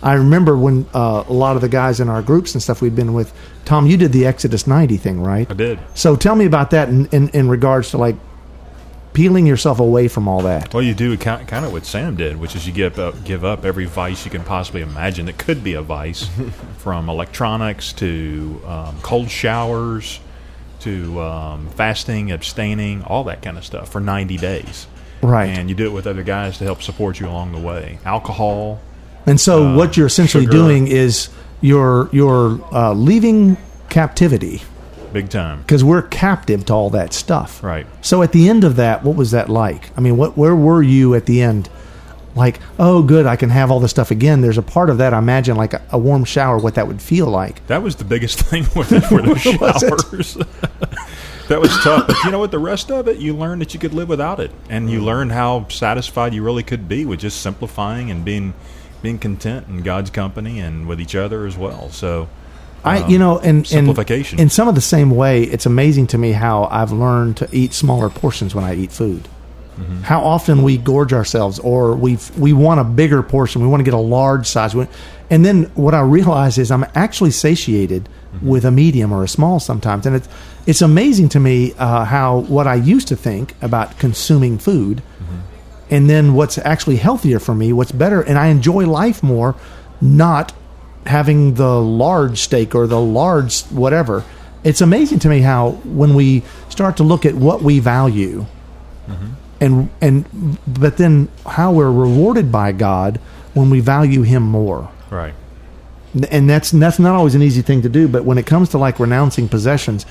I 0.02 0.14
remember 0.14 0.56
when 0.56 0.86
uh, 0.92 1.24
a 1.26 1.32
lot 1.32 1.56
of 1.56 1.62
the 1.62 1.68
guys 1.68 1.98
in 1.98 2.10
our 2.10 2.20
groups 2.20 2.52
and 2.54 2.62
stuff 2.62 2.82
we'd 2.82 2.94
been 2.94 3.14
with, 3.14 3.32
Tom, 3.64 3.86
you 3.86 3.96
did 3.96 4.12
the 4.12 4.26
Exodus 4.26 4.66
90 4.66 4.98
thing, 4.98 5.22
right? 5.22 5.50
I 5.50 5.54
did. 5.54 5.78
So 5.94 6.14
tell 6.14 6.36
me 6.36 6.44
about 6.44 6.72
that 6.72 6.90
in, 6.90 7.06
in, 7.06 7.30
in 7.30 7.48
regards 7.48 7.90
to 7.92 7.98
like 7.98 8.16
peeling 9.14 9.46
yourself 9.46 9.80
away 9.80 10.08
from 10.08 10.28
all 10.28 10.42
that. 10.42 10.74
Well, 10.74 10.82
you 10.82 10.92
do 10.92 11.16
kind 11.16 11.64
of 11.64 11.72
what 11.72 11.86
Sam 11.86 12.16
did, 12.16 12.38
which 12.38 12.54
is 12.54 12.66
you 12.66 12.72
give 12.72 12.98
up, 12.98 13.24
give 13.24 13.44
up 13.44 13.64
every 13.64 13.86
vice 13.86 14.24
you 14.26 14.30
can 14.30 14.42
possibly 14.42 14.82
imagine 14.82 15.24
that 15.26 15.38
could 15.38 15.64
be 15.64 15.72
a 15.74 15.82
vice, 15.82 16.28
from 16.78 17.08
electronics 17.08 17.92
to 17.94 18.60
um, 18.66 18.96
cold 19.00 19.30
showers 19.30 20.20
to 20.80 21.18
um, 21.22 21.68
fasting, 21.70 22.30
abstaining, 22.30 23.02
all 23.04 23.24
that 23.24 23.40
kind 23.40 23.56
of 23.56 23.64
stuff 23.64 23.88
for 23.90 24.00
90 24.00 24.36
days. 24.36 24.86
Right. 25.22 25.46
And 25.46 25.70
you 25.70 25.74
do 25.74 25.86
it 25.86 25.92
with 25.92 26.06
other 26.06 26.22
guys 26.22 26.58
to 26.58 26.64
help 26.64 26.82
support 26.82 27.18
you 27.18 27.26
along 27.26 27.52
the 27.52 27.58
way. 27.58 27.98
Alcohol, 28.04 28.80
And 29.24 29.40
so, 29.40 29.68
uh, 29.68 29.76
what 29.76 29.96
you're 29.96 30.08
essentially 30.08 30.44
sugar. 30.44 30.52
doing 30.56 30.86
is 30.86 31.30
you're 31.62 32.10
you're 32.12 32.60
uh, 32.74 32.92
leaving 32.92 33.56
captivity 33.88 34.60
big 35.14 35.30
time. 35.30 35.62
because 35.62 35.82
we're 35.82 36.02
captive 36.02 36.66
to 36.66 36.72
all 36.74 36.90
that 36.90 37.14
stuff. 37.14 37.62
Right. 37.62 37.86
So, 38.02 38.22
at 38.22 38.32
the 38.32 38.48
end 38.50 38.64
of 38.64 38.76
that, 38.76 39.02
what 39.02 39.16
was 39.16 39.30
that 39.30 39.48
like? 39.48 39.96
I 39.96 40.02
mean, 40.02 40.18
what 40.18 40.36
where 40.36 40.54
were 40.54 40.82
you 40.82 41.14
at 41.14 41.24
the 41.24 41.40
end? 41.40 41.70
Like, 42.36 42.58
oh, 42.80 43.02
good, 43.02 43.26
I 43.26 43.36
can 43.36 43.48
have 43.50 43.70
all 43.70 43.78
this 43.78 43.92
stuff 43.92 44.10
again. 44.10 44.40
There's 44.40 44.58
a 44.58 44.62
part 44.62 44.90
of 44.90 44.98
that. 44.98 45.14
I 45.14 45.18
imagine 45.18 45.56
like 45.56 45.72
a, 45.72 45.80
a 45.92 45.98
warm 45.98 46.24
shower, 46.24 46.58
what 46.58 46.74
that 46.74 46.88
would 46.88 47.00
feel 47.00 47.28
like. 47.28 47.64
That 47.68 47.82
was 47.82 47.94
the 47.96 48.04
biggest 48.04 48.40
thing 48.50 48.66
with 48.74 48.90
it 48.92 49.02
for 49.02 49.22
the 49.22 49.38
showers. 49.38 50.34
that 51.48 51.60
was 51.60 51.70
tough. 51.84 52.08
But 52.08 52.16
you 52.24 52.32
know 52.32 52.40
what? 52.40 52.50
The 52.50 52.58
rest 52.58 52.90
of 52.90 53.06
it, 53.06 53.18
you 53.18 53.36
learned 53.36 53.60
that 53.60 53.72
you 53.72 53.78
could 53.78 53.94
live 53.94 54.08
without 54.08 54.40
it, 54.40 54.50
and 54.68 54.90
you 54.90 55.00
learned 55.04 55.30
how 55.30 55.68
satisfied 55.68 56.34
you 56.34 56.42
really 56.42 56.64
could 56.64 56.88
be 56.88 57.06
with 57.06 57.20
just 57.20 57.40
simplifying 57.40 58.10
and 58.10 58.24
being 58.24 58.52
being 59.00 59.18
content 59.18 59.68
in 59.68 59.82
God's 59.82 60.10
company 60.10 60.58
and 60.58 60.88
with 60.88 61.00
each 61.00 61.14
other 61.14 61.46
as 61.46 61.56
well. 61.58 61.90
So, 61.90 62.28
I, 62.84 62.98
um, 62.98 63.10
you 63.10 63.18
know, 63.18 63.38
and, 63.38 63.58
and 63.58 63.66
simplification. 63.66 64.38
in 64.38 64.50
some 64.50 64.68
of 64.68 64.74
the 64.74 64.80
same 64.80 65.10
way, 65.10 65.42
it's 65.44 65.66
amazing 65.66 66.08
to 66.08 66.18
me 66.18 66.32
how 66.32 66.64
I've 66.70 66.92
learned 66.92 67.38
to 67.38 67.48
eat 67.50 67.72
smaller 67.72 68.10
portions 68.10 68.54
when 68.54 68.64
I 68.64 68.74
eat 68.74 68.92
food. 68.92 69.28
How 70.02 70.20
often 70.20 70.62
we 70.62 70.78
gorge 70.78 71.12
ourselves, 71.12 71.58
or 71.58 71.96
we 71.96 72.16
we 72.38 72.52
want 72.52 72.78
a 72.78 72.84
bigger 72.84 73.24
portion, 73.24 73.60
we 73.60 73.66
want 73.66 73.80
to 73.80 73.84
get 73.84 73.94
a 73.94 73.98
large 73.98 74.46
size, 74.46 74.72
and 74.72 75.44
then 75.44 75.64
what 75.74 75.94
I 75.94 76.00
realize 76.00 76.58
is 76.58 76.70
I'm 76.70 76.86
actually 76.94 77.32
satiated 77.32 78.08
with 78.40 78.64
a 78.64 78.70
medium 78.70 79.12
or 79.12 79.24
a 79.24 79.28
small 79.28 79.58
sometimes, 79.58 80.06
and 80.06 80.14
it's 80.14 80.28
it's 80.66 80.80
amazing 80.80 81.28
to 81.30 81.40
me 81.40 81.72
uh, 81.76 82.04
how 82.04 82.38
what 82.40 82.68
I 82.68 82.76
used 82.76 83.08
to 83.08 83.16
think 83.16 83.54
about 83.62 83.98
consuming 83.98 84.58
food, 84.58 85.02
and 85.90 86.08
then 86.08 86.34
what's 86.34 86.56
actually 86.58 86.96
healthier 86.96 87.40
for 87.40 87.54
me, 87.54 87.72
what's 87.72 87.92
better, 87.92 88.22
and 88.22 88.38
I 88.38 88.48
enjoy 88.48 88.86
life 88.86 89.24
more, 89.24 89.56
not 90.00 90.52
having 91.06 91.54
the 91.54 91.80
large 91.80 92.40
steak 92.40 92.74
or 92.74 92.86
the 92.86 93.00
large 93.00 93.62
whatever. 93.64 94.24
It's 94.62 94.80
amazing 94.80 95.18
to 95.20 95.28
me 95.28 95.40
how 95.40 95.72
when 95.84 96.14
we 96.14 96.42
start 96.68 96.96
to 96.96 97.02
look 97.02 97.26
at 97.26 97.34
what 97.34 97.62
we 97.62 97.80
value, 97.80 98.46
mm-hmm. 99.06 99.26
and 99.60 99.90
and 100.00 100.58
but 100.66 100.96
then 100.96 101.28
how 101.46 101.72
we're 101.72 101.92
rewarded 101.92 102.50
by 102.50 102.72
God 102.72 103.20
when 103.52 103.70
we 103.70 103.80
value 103.80 104.22
Him 104.22 104.42
more. 104.42 104.90
Right. 105.10 105.34
And 106.30 106.48
that's 106.48 106.70
that's 106.70 106.98
not 106.98 107.14
always 107.14 107.34
an 107.34 107.42
easy 107.42 107.60
thing 107.60 107.82
to 107.82 107.88
do. 107.88 108.08
But 108.08 108.24
when 108.24 108.38
it 108.38 108.46
comes 108.46 108.70
to 108.70 108.78
like 108.78 108.98
renouncing 108.98 109.48
possessions, 109.48 110.06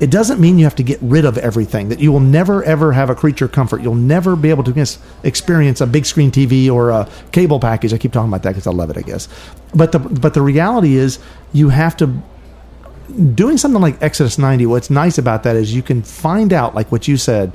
it 0.00 0.10
doesn't 0.10 0.40
mean 0.40 0.58
you 0.58 0.64
have 0.64 0.76
to 0.76 0.82
get 0.82 0.98
rid 1.02 1.24
of 1.24 1.36
everything. 1.38 1.88
That 1.88 2.00
you 2.00 2.12
will 2.12 2.20
never 2.20 2.62
ever 2.64 2.92
have 2.92 3.10
a 3.10 3.14
creature 3.14 3.48
comfort. 3.48 3.82
You'll 3.82 3.94
never 3.94 4.36
be 4.36 4.50
able 4.50 4.64
to 4.64 4.80
ex- 4.80 4.98
experience 5.22 5.80
a 5.80 5.86
big 5.86 6.06
screen 6.06 6.30
TV 6.30 6.70
or 6.70 6.90
a 6.90 7.08
cable 7.32 7.60
package. 7.60 7.92
I 7.92 7.98
keep 7.98 8.12
talking 8.12 8.28
about 8.28 8.42
that 8.44 8.50
because 8.50 8.66
I 8.66 8.72
love 8.72 8.90
it. 8.90 8.96
I 8.96 9.02
guess. 9.02 9.28
But 9.74 9.92
the 9.92 9.98
but 9.98 10.34
the 10.34 10.42
reality 10.42 10.96
is 10.96 11.18
you 11.52 11.70
have 11.70 11.96
to 11.98 12.22
doing 13.34 13.56
something 13.56 13.80
like 13.80 14.00
Exodus 14.02 14.38
90, 14.38 14.66
what's 14.66 14.90
nice 14.90 15.18
about 15.18 15.42
that 15.44 15.56
is 15.56 15.74
you 15.74 15.82
can 15.82 16.02
find 16.02 16.52
out, 16.52 16.74
like 16.74 16.92
what 16.92 17.08
you 17.08 17.16
said, 17.16 17.52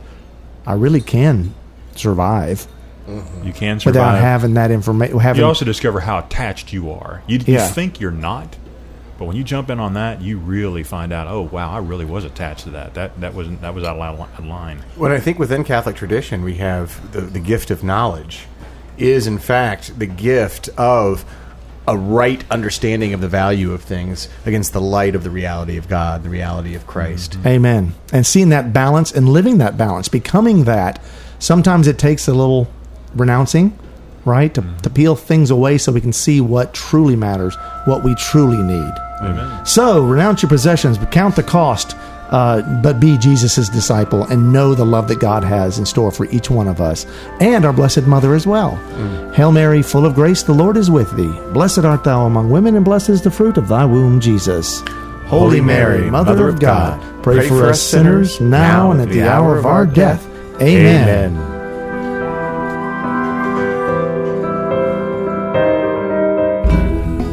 I 0.65 0.73
really 0.73 1.01
can 1.01 1.53
survive 1.95 2.67
mm-hmm. 3.07 3.47
You 3.47 3.53
can 3.53 3.79
survive. 3.79 3.95
without 3.95 4.17
having 4.19 4.55
that 4.55 4.71
information. 4.71 5.19
Having, 5.19 5.41
you 5.41 5.47
also 5.47 5.65
discover 5.65 5.99
how 5.99 6.19
attached 6.19 6.73
you 6.73 6.91
are. 6.91 7.21
You, 7.27 7.39
you 7.39 7.59
think 7.59 7.99
you're 7.99 8.11
not, 8.11 8.55
but 9.17 9.25
when 9.25 9.35
you 9.35 9.43
jump 9.43 9.69
in 9.69 9.79
on 9.79 9.93
that, 9.93 10.21
you 10.21 10.37
really 10.37 10.83
find 10.83 11.13
out. 11.13 11.27
Oh 11.27 11.41
wow, 11.41 11.71
I 11.71 11.79
really 11.79 12.05
was 12.05 12.25
attached 12.25 12.63
to 12.65 12.71
that. 12.71 12.93
That 12.93 13.19
that 13.21 13.33
wasn't 13.33 13.61
that 13.61 13.73
was 13.73 13.83
out 13.83 13.99
of 13.99 14.45
line. 14.45 14.79
What 14.95 15.11
I 15.11 15.19
think 15.19 15.39
within 15.39 15.63
Catholic 15.63 15.95
tradition, 15.95 16.43
we 16.43 16.55
have 16.55 17.11
the, 17.11 17.21
the 17.21 17.39
gift 17.39 17.71
of 17.71 17.83
knowledge 17.83 18.47
is, 18.97 19.27
in 19.27 19.39
fact, 19.39 19.97
the 19.97 20.05
gift 20.05 20.69
of 20.77 21.25
a 21.87 21.97
right 21.97 22.43
understanding 22.49 23.13
of 23.13 23.21
the 23.21 23.27
value 23.27 23.73
of 23.73 23.81
things 23.81 24.29
against 24.45 24.71
the 24.71 24.81
light 24.81 25.15
of 25.15 25.23
the 25.23 25.29
reality 25.29 25.77
of 25.77 25.87
God, 25.89 26.23
the 26.23 26.29
reality 26.29 26.75
of 26.75 26.87
Christ. 26.87 27.33
Mm-hmm. 27.33 27.47
Amen. 27.47 27.93
And 28.11 28.25
seeing 28.25 28.49
that 28.49 28.71
balance 28.71 29.11
and 29.11 29.27
living 29.27 29.57
that 29.57 29.77
balance, 29.77 30.07
becoming 30.07 30.63
that, 30.63 31.03
sometimes 31.39 31.87
it 31.87 31.97
takes 31.99 32.27
a 32.27 32.33
little 32.33 32.67
renouncing, 33.13 33.77
right? 34.25 34.53
To, 34.53 34.63
to 34.83 34.89
peel 34.89 35.15
things 35.15 35.51
away 35.51 35.77
so 35.77 35.91
we 35.91 36.01
can 36.01 36.13
see 36.13 36.41
what 36.41 36.73
truly 36.73 37.15
matters, 37.15 37.55
what 37.85 38.03
we 38.03 38.15
truly 38.15 38.61
need. 38.61 38.93
Amen. 39.21 39.65
So 39.65 40.05
renounce 40.05 40.41
your 40.41 40.49
possessions, 40.49 40.97
but 40.97 41.11
count 41.11 41.35
the 41.35 41.43
cost, 41.43 41.95
uh, 42.29 42.61
but 42.81 42.99
be 42.99 43.17
Jesus' 43.17 43.69
disciple 43.69 44.23
and 44.25 44.51
know 44.51 44.73
the 44.73 44.85
love 44.85 45.07
that 45.09 45.19
God 45.19 45.43
has 45.43 45.77
in 45.77 45.85
store 45.85 46.11
for 46.11 46.25
each 46.25 46.49
one 46.49 46.67
of 46.67 46.81
us 46.81 47.05
and 47.39 47.63
our 47.63 47.73
Blessed 47.73 48.03
Mother 48.03 48.33
as 48.33 48.47
well. 48.47 48.75
Hail 49.33 49.51
Mary, 49.51 49.81
full 49.81 50.05
of 50.05 50.15
grace, 50.15 50.41
the 50.43 50.53
Lord 50.53 50.75
is 50.75 50.89
with 50.89 51.15
thee. 51.15 51.31
Blessed 51.53 51.79
art 51.79 52.03
thou 52.03 52.25
among 52.25 52.49
women, 52.49 52.75
and 52.75 52.83
blessed 52.83 53.09
is 53.09 53.21
the 53.21 53.31
fruit 53.31 53.57
of 53.57 53.67
thy 53.67 53.85
womb, 53.85 54.19
Jesus. 54.19 54.81
Holy 55.25 55.61
Mary, 55.61 56.09
Mother 56.09 56.49
of 56.49 56.59
God, 56.59 57.23
pray, 57.23 57.47
for 57.47 57.65
us 57.65 57.81
sinners 57.81 58.41
now 58.41 58.91
and 58.91 59.01
at 59.01 59.09
the 59.09 59.23
hour 59.23 59.57
of 59.57 59.65
our 59.65 59.85
death. 59.85 60.25
Amen. 60.61 61.52